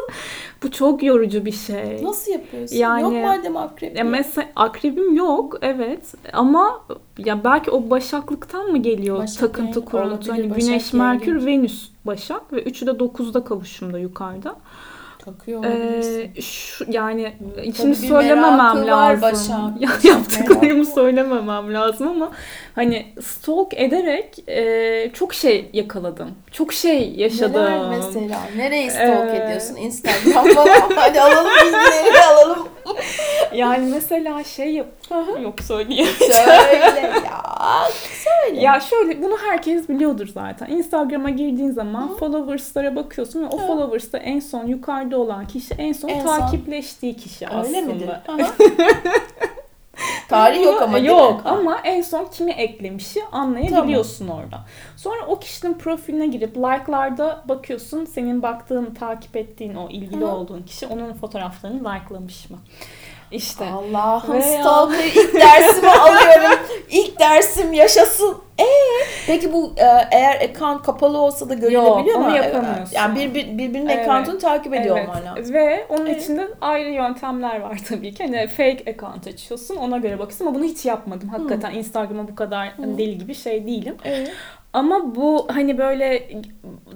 Bu 0.64 0.72
çok 0.72 1.04
yorucu 1.04 1.46
bir 1.46 1.52
şey. 1.52 2.04
Nasıl 2.04 2.32
yapıyorsun? 2.32 2.76
Yani- 2.76 3.02
Yok 3.02 3.26
madem 3.26 3.58
akrep. 3.58 3.98
Ya 3.98 4.04
mesela 4.04 4.48
akrebim 4.56 5.16
yok 5.16 5.58
evet 5.62 6.14
ama 6.34 6.82
ya 7.18 7.44
belki 7.44 7.72
o 7.72 7.90
başaklıktan 7.90 8.72
mı 8.72 8.78
geliyor 8.78 9.18
Başak 9.18 9.40
takıntı 9.40 9.80
yani, 9.80 9.86
kuruntu 9.86 10.32
hani 10.32 10.50
Başak 10.50 10.62
Güneş, 10.62 10.94
yani. 10.94 11.04
Merkür, 11.04 11.46
Venüs 11.46 11.90
Başak 12.06 12.54
ve 12.54 12.64
üçü 12.64 12.88
de 12.88 12.92
9'da 12.92 13.44
kavuşumda 13.44 14.00
yukarıda. 14.00 14.56
Takıyor. 15.26 15.64
Ee, 15.64 16.42
şu, 16.42 16.86
yani 16.92 17.34
Tabii 17.56 17.74
şimdi 17.74 17.96
söylememem 17.96 18.88
lazım. 18.88 19.22
Başak, 19.22 19.82
Ya, 19.82 19.90
Başak 19.90 20.06
yaptıklarımı 20.06 20.86
söylememem 20.86 21.74
lazım 21.74 22.08
ama 22.08 22.32
hani 22.76 23.06
stalk 23.22 23.74
ederek 23.74 24.50
e, 24.50 25.12
çok 25.14 25.34
şey 25.34 25.70
yakaladım. 25.74 26.32
Çok 26.52 26.74
şey 26.74 27.12
yaşadım. 27.16 27.62
Neler 27.66 27.90
mesela? 27.90 28.40
Nereyi 28.58 28.92
stalk 28.92 29.34
Ee, 29.34 29.44
ediyorsun? 29.46 29.76
Instagram 29.76 30.46
falan. 30.54 30.68
Hadi 30.96 31.22
alalım 31.22 31.52
bilgileri 31.66 32.20
alalım. 32.26 32.68
Yani 33.54 33.90
mesela 33.92 34.44
şey 34.44 34.74
yap 34.74 34.88
yok 35.44 35.62
söyleyeyim. 35.62 36.08
Söyle 36.20 37.12
ya. 37.26 37.90
Söyle. 38.24 38.62
Ya 38.62 38.80
şöyle 38.80 39.22
bunu 39.22 39.38
herkes 39.46 39.90
biliyordur 39.90 40.28
zaten. 40.34 40.68
Instagram'a 40.68 41.30
girdiğin 41.30 41.72
zaman 41.72 42.16
followers'lara 42.18 42.96
bakıyorsun 42.96 43.42
ve 43.44 43.46
o 43.46 43.58
followers'ta 43.58 44.18
en 44.18 44.40
son 44.40 44.68
yukarıda 44.68 45.18
olan 45.18 45.48
kişi 45.48 45.74
en 45.78 45.94
son 45.94 46.10
En 46.10 46.22
son. 46.26 46.40
takipleştiği 46.40 47.16
kişi 47.16 47.46
Öyle 47.46 47.56
aslında. 47.58 47.82
midir? 47.82 48.10
Tarih 50.28 50.64
yok 50.64 50.82
ama? 50.82 50.98
Yok 50.98 51.42
ama 51.46 51.80
en 51.84 52.02
son 52.02 52.26
kimi 52.26 52.52
eklemişi 52.52 53.20
anlayabiliyorsun 53.32 54.28
orada. 54.28 54.60
Sonra 54.98 55.26
o 55.28 55.40
kişinin 55.40 55.74
profiline 55.74 56.28
girip 56.28 56.58
like'larda 56.58 57.44
bakıyorsun. 57.50 58.06
Senin 58.06 58.44
baktığın, 58.44 58.94
takip 58.94 59.36
ettiğin 59.36 59.76
o 59.76 59.90
ilgili 59.90 60.22
Hı. 60.22 60.28
olduğun 60.28 60.62
kişi 60.62 60.88
onun 60.88 61.14
fotoğraflarını 61.14 61.80
like'lamış 61.80 62.50
mı? 62.50 62.58
İşte. 63.34 63.66
Allah'ım 63.66 64.42
stalker 64.42 65.04
ilk 65.06 65.34
dersimi 65.42 65.90
alıyorum. 65.90 66.60
İlk 66.92 67.20
dersim 67.20 67.74
yaşasın. 67.74 68.38
Ee, 68.60 68.64
peki 69.28 69.54
bu 69.54 69.74
e, 69.78 69.86
eğer 70.12 70.50
account 70.50 70.84
kapalı 70.84 71.18
olsa 71.18 71.50
da 71.50 71.54
görülebiliyor 71.54 71.84
Yok, 72.08 72.20
mu? 72.20 72.26
onu 72.26 72.36
yapamıyorsun. 72.36 72.96
Yani 72.96 73.20
bir, 73.20 73.34
bir, 73.34 73.58
birbirinin 73.58 73.90
Evet. 73.90 74.10
account'unu 74.10 74.38
takip 74.38 74.74
ediyor 74.74 74.98
Evet. 74.98 75.10
olman 75.10 75.26
lazım. 75.26 75.54
Ve 75.56 75.86
onun 75.90 76.06
Evet. 76.06 76.24
içinde 76.24 76.48
ayrı 76.62 76.90
yöntemler 76.90 77.60
var 77.62 77.80
tabii 77.90 78.14
ki. 78.14 78.24
Hani 78.24 78.48
fake 78.48 78.84
account 78.92 79.28
açıyorsun 79.28 79.76
ona 79.76 79.98
göre 79.98 80.20
bakıyorsun 80.20 80.46
ama 80.46 80.56
bunu 80.56 80.64
hiç 80.64 80.86
yapmadım. 80.86 81.30
Hakikaten 81.30 81.72
Instagram'a 81.72 82.28
bu 82.28 82.36
kadar 82.36 82.68
Hı. 82.68 82.98
deli 82.98 83.18
gibi 83.18 83.36
şey 83.36 83.66
değilim. 83.68 83.96
Evet. 84.06 84.32
Ama 84.74 85.16
bu 85.16 85.48
hani 85.52 85.78
böyle 85.78 86.30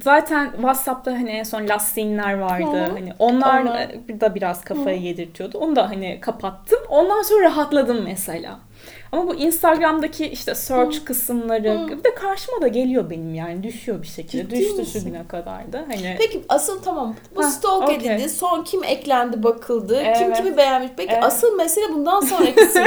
zaten 0.03 0.51
WhatsApp'ta 0.51 1.11
hani 1.11 1.29
en 1.29 1.43
son 1.43 1.67
last 1.67 1.91
scene'ler 1.91 2.33
vardı. 2.33 2.85
Hı. 2.85 2.91
Hani 2.91 3.13
onlar 3.19 3.61
Onlar. 3.61 3.89
da 4.21 4.35
biraz 4.35 4.63
kafayı 4.63 5.01
yedirtiyordu. 5.01 5.57
Onu 5.57 5.75
da 5.75 5.89
hani 5.89 6.17
kapattım. 6.21 6.79
Ondan 6.89 7.21
sonra 7.21 7.43
rahatladım 7.43 8.03
mesela. 8.03 8.59
Ama 9.11 9.27
bu 9.27 9.35
Instagram'daki 9.35 10.25
işte 10.27 10.55
search 10.55 10.99
Hı. 10.99 11.05
kısımları 11.05 11.69
Hı. 11.79 11.87
bir 11.87 12.03
de 12.03 12.15
karşıma 12.15 12.61
da 12.61 12.67
geliyor 12.67 13.09
benim 13.09 13.35
yani 13.35 13.63
düşüyor 13.63 14.01
bir 14.01 14.07
şekilde. 14.07 14.43
Ciddi 14.43 14.55
Düştü 14.59 14.75
misin? 14.77 14.99
şu 14.99 15.05
güne 15.05 15.27
kadar 15.27 15.73
da. 15.73 15.85
Hani 15.87 16.15
Peki 16.19 16.41
asıl 16.49 16.81
tamam 16.83 17.15
bu 17.35 17.43
Hah, 17.43 17.49
stalk 17.49 17.83
okey. 17.83 17.95
edildi. 17.95 18.29
Son 18.29 18.63
kim 18.63 18.83
eklendi 18.83 19.43
bakıldı. 19.43 19.97
Kim 20.17 20.23
Evet. 20.25 20.37
kimi 20.37 20.57
beğenmiş. 20.57 20.91
Peki 20.97 21.13
Evet. 21.13 21.23
asıl 21.23 21.55
mesele 21.57 21.93
bundan 21.93 22.19
sonrakisi. 22.25 22.83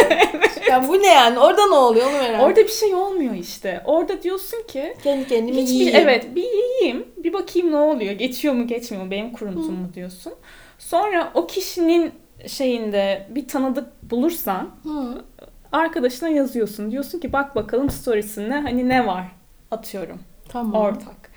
yani 0.70 0.88
bu 0.88 0.98
ne 0.98 1.06
yani? 1.06 1.38
Orada 1.38 1.66
ne 1.66 1.74
oluyor 1.74 2.06
onu 2.10 2.18
merak 2.18 2.42
Orada 2.42 2.60
bir 2.60 2.68
şey 2.68 2.94
olmuyor 2.94 3.34
işte. 3.34 3.82
Orada 3.84 4.22
diyorsun 4.22 4.62
ki 4.68 4.94
Kendi 5.04 5.26
kendimi 5.28 5.62
hiçbir 5.62 5.74
yiyeyim. 5.74 5.96
evet 6.08 6.34
bir 6.34 6.42
yiyeyim, 6.44 7.06
bir 7.16 7.32
bakayım 7.32 7.72
ne 7.72 7.76
oluyor, 7.76 8.12
geçiyor 8.12 8.54
mu 8.54 8.66
geçmiyor 8.66 9.04
mu 9.04 9.10
benim 9.10 9.32
kuruntum 9.32 9.74
mu 9.74 9.88
diyorsun. 9.94 10.32
Sonra 10.78 11.30
o 11.34 11.46
kişinin 11.46 12.12
şeyinde 12.46 13.26
bir 13.30 13.48
tanıdık 13.48 13.86
bulursan 14.10 14.70
Hı. 14.82 15.24
Arkadaşına 15.72 16.28
yazıyorsun. 16.28 16.90
Diyorsun 16.90 17.18
ki 17.18 17.32
bak 17.32 17.56
bakalım 17.56 17.90
storiesinde 17.90 18.54
hani 18.60 18.88
ne 18.88 19.06
var 19.06 19.24
atıyorum 19.70 20.18
Tamam. 20.48 20.80
ortak. 20.82 21.30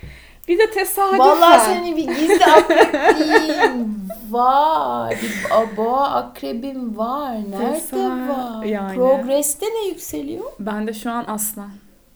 Bir 0.47 0.59
de 0.59 0.71
tesadüfen. 0.71 1.19
Vallahi 1.19 1.65
senin 1.73 1.97
bir 1.97 2.07
gizli 2.07 2.45
akrebin 2.45 3.97
var. 4.29 5.15
Bir 5.21 5.45
a- 5.51 5.77
boğa 5.77 6.09
akrebin 6.11 6.97
var. 6.97 7.31
Nerede 7.35 7.77
Tesa- 7.79 8.29
var? 8.29 8.63
yani. 8.65 8.95
Progres'te 8.95 9.65
ne 9.65 9.87
yükseliyor? 9.87 10.45
Ben 10.59 10.87
de 10.87 10.93
şu 10.93 11.11
an 11.11 11.25
aslan. 11.27 11.69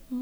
Hmm. 0.08 0.18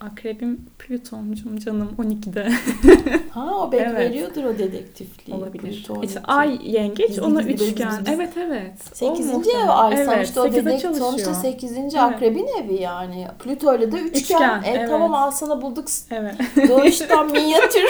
Akrebim 0.00 0.66
Plütoncum 0.78 1.58
canım 1.58 1.88
12'de 1.98 2.48
Ha 3.30 3.58
o 3.58 3.72
belki 3.72 3.84
Evet. 3.90 3.98
veriyordur 4.10 4.44
o 4.44 4.58
dedektifliği. 4.58 5.36
olabilir. 5.38 5.62
Plüton 5.62 6.02
İşte 6.02 6.20
ay 6.22 6.58
yengeç 6.64 7.08
Gizli 7.08 7.22
ona 7.22 7.42
gizli 7.42 7.52
üçgen. 7.70 7.88
gizli 7.90 7.98
gizli. 8.04 8.14
Evet 8.14 8.32
evet. 8.36 8.72
O 9.02 9.16
8. 9.16 9.30
ev 9.30 9.68
ay 9.68 9.94
Evet, 9.96 10.06
sonuçta 10.08 10.42
o 10.42 10.46
8'de 10.46 10.64
dedek 10.64 10.80
sonuçta 10.80 11.34
8. 11.34 11.76
Evet. 11.76 11.94
akrebin 11.96 12.46
evi 12.64 12.82
yani. 12.82 13.26
Plüto'yla 13.44 13.92
da 13.92 13.98
üçgen. 13.98 14.20
Üçgen, 14.20 14.62
E 14.62 14.70
evet. 14.78 14.88
tamam 14.90 15.14
al 15.14 15.30
sana 15.30 15.62
bulduk 15.62 15.88
Evet. 16.10 16.34
doğuştan 16.68 17.26
minyatür 17.32 17.84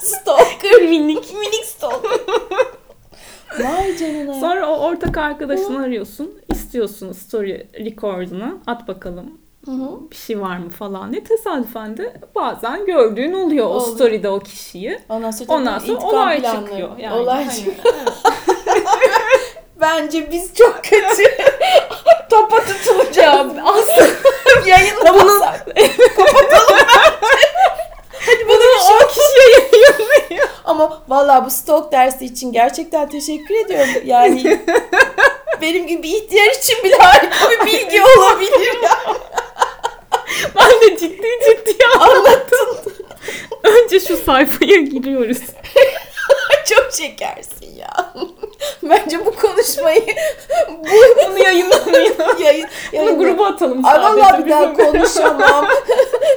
stalker. 0.00 0.82
Minik. 0.82 1.32
Minik 1.34 1.64
stalker. 1.64 2.10
Vay 3.60 3.96
canına. 3.96 4.34
Sonra 4.40 4.70
o 4.70 4.78
ortak 4.80 5.16
arkadaşını 5.18 5.82
arıyorsun. 5.82 6.30
istiyorsun 6.52 7.12
story 7.12 7.66
record'unu. 7.74 8.58
At 8.66 8.88
bakalım 8.88 9.38
Hı 9.64 9.70
hı. 9.70 10.10
bir 10.10 10.16
şey 10.16 10.40
var 10.40 10.56
mı 10.56 10.70
falan 10.70 11.12
diye. 11.12 11.24
Tesadüfen 11.24 11.96
de 11.96 12.14
bazen 12.34 12.86
gördüğün 12.86 13.32
oluyor 13.32 13.66
o 13.66 13.68
Oluyor. 13.68 13.94
story'de 13.94 14.28
o 14.28 14.40
kişiyi. 14.40 15.00
Ondan 15.08 15.30
sonra, 15.30 15.52
Ondan 15.52 15.78
sonra 15.78 16.00
olay 16.00 16.40
planları. 16.40 16.66
çıkıyor. 16.66 16.98
Yani 16.98 17.14
olay 17.20 17.44
hani, 17.44 17.56
çıkıyor. 17.56 17.94
Bence 19.80 20.32
biz 20.32 20.54
çok 20.54 20.84
kötü 20.84 21.22
topa 22.30 22.60
tutulacağız. 22.64 23.52
Aslında 23.64 24.06
Yayınla 24.66 25.14
bunu 25.14 25.40
hadi 28.26 28.48
bunu 28.48 28.62
o 29.04 29.08
kişiye 29.08 29.70
yayınlayın. 29.72 30.48
Ama 30.64 31.02
vallahi 31.08 31.44
bu 31.44 31.50
stalk 31.50 31.92
dersi 31.92 32.24
için 32.24 32.52
gerçekten 32.52 33.08
teşekkür 33.08 33.54
ediyorum. 33.64 34.02
Yani 34.04 34.60
benim 35.60 35.86
gibi 35.86 36.02
bir 36.02 36.08
ihtiyar 36.08 36.50
için 36.50 36.84
bile 36.84 36.96
harika 36.96 37.50
bir 37.50 37.66
bilgi 37.66 38.02
olabilir 38.18 38.82
ya. 38.82 38.98
Ben 40.56 40.80
de 40.80 40.96
ciddi 40.98 41.28
ciddi 41.46 41.84
anlattım. 41.98 42.68
Önce 43.64 44.00
şu 44.00 44.16
sayfaya 44.16 44.76
giriyoruz. 44.76 45.38
Çok 46.68 46.92
şekersin 46.92 47.76
ya. 47.76 48.14
Bence 48.82 49.26
bu 49.26 49.34
konuşmayı 49.36 50.06
Bunu 51.28 51.38
yayınlamayın. 51.38 52.14
yayın, 52.44 52.66
Bunu 52.92 53.00
yayın 53.02 53.18
gruba 53.18 53.46
atalım 53.46 53.84
Ay 53.84 53.94
sadece. 53.94 54.20
vallahi 54.20 54.44
bir 54.44 54.50
daha 54.50 54.72
konuşamam. 54.74 55.66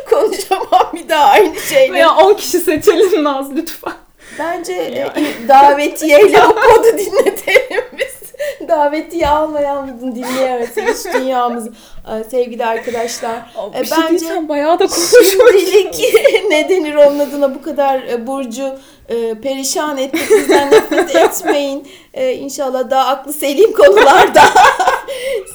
konuşamam 0.09 0.91
bir 0.93 1.09
daha 1.09 1.23
aynı 1.31 1.59
şeyleri. 1.59 1.93
Veya 1.93 2.15
10 2.15 2.33
kişi 2.33 2.59
seçelim 2.59 3.23
Naz 3.23 3.55
lütfen. 3.55 3.93
Bence 4.39 4.73
e, 4.73 5.47
davetiyeyle 5.47 6.41
bu 6.49 6.55
podu 6.55 6.97
dinletelim 6.97 7.83
biz. 7.99 8.14
Davetiye 8.67 9.27
almayan 9.27 10.01
bunu 10.01 10.15
dinleyemeyiz 10.15 10.77
iç 10.77 11.13
dünyamızı. 11.13 11.71
Ee, 12.07 12.23
Sevgili 12.31 12.65
arkadaşlar. 12.65 13.31
Aa, 13.31 13.77
E, 13.77 13.81
bir 13.81 13.85
şey 13.85 13.97
bence 13.97 14.09
diyeceğim 14.09 14.49
bayağı 14.49 14.79
da. 14.79 14.87
Şimdilik 14.87 16.13
ne 16.49 16.69
denir 16.69 16.95
onun 16.95 17.19
adına 17.19 17.55
bu 17.55 17.61
kadar 17.61 17.99
e, 18.03 18.27
Burcu 18.27 18.75
e, 19.09 19.35
perişan 19.41 19.97
ettik. 19.97 20.29
Bizden 20.31 20.71
nefret 20.71 21.15
etmeyin. 21.15 21.87
E, 22.13 22.33
inşallah 22.33 22.89
daha 22.89 23.07
aklı 23.07 23.33
selim 23.33 23.71
konularda 23.73 24.41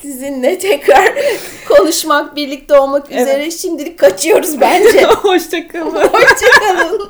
sizinle 0.02 0.58
tekrar 0.58 1.12
konuşmak, 1.68 2.36
birlikte 2.36 2.78
olmak 2.80 3.10
üzere. 3.10 3.50
Şimdilik 3.50 3.98
kaçıyoruz 3.98 4.60
bence. 4.60 5.04
Hoşçakalın. 5.04 5.94
Hoşçakalın. 5.94 7.08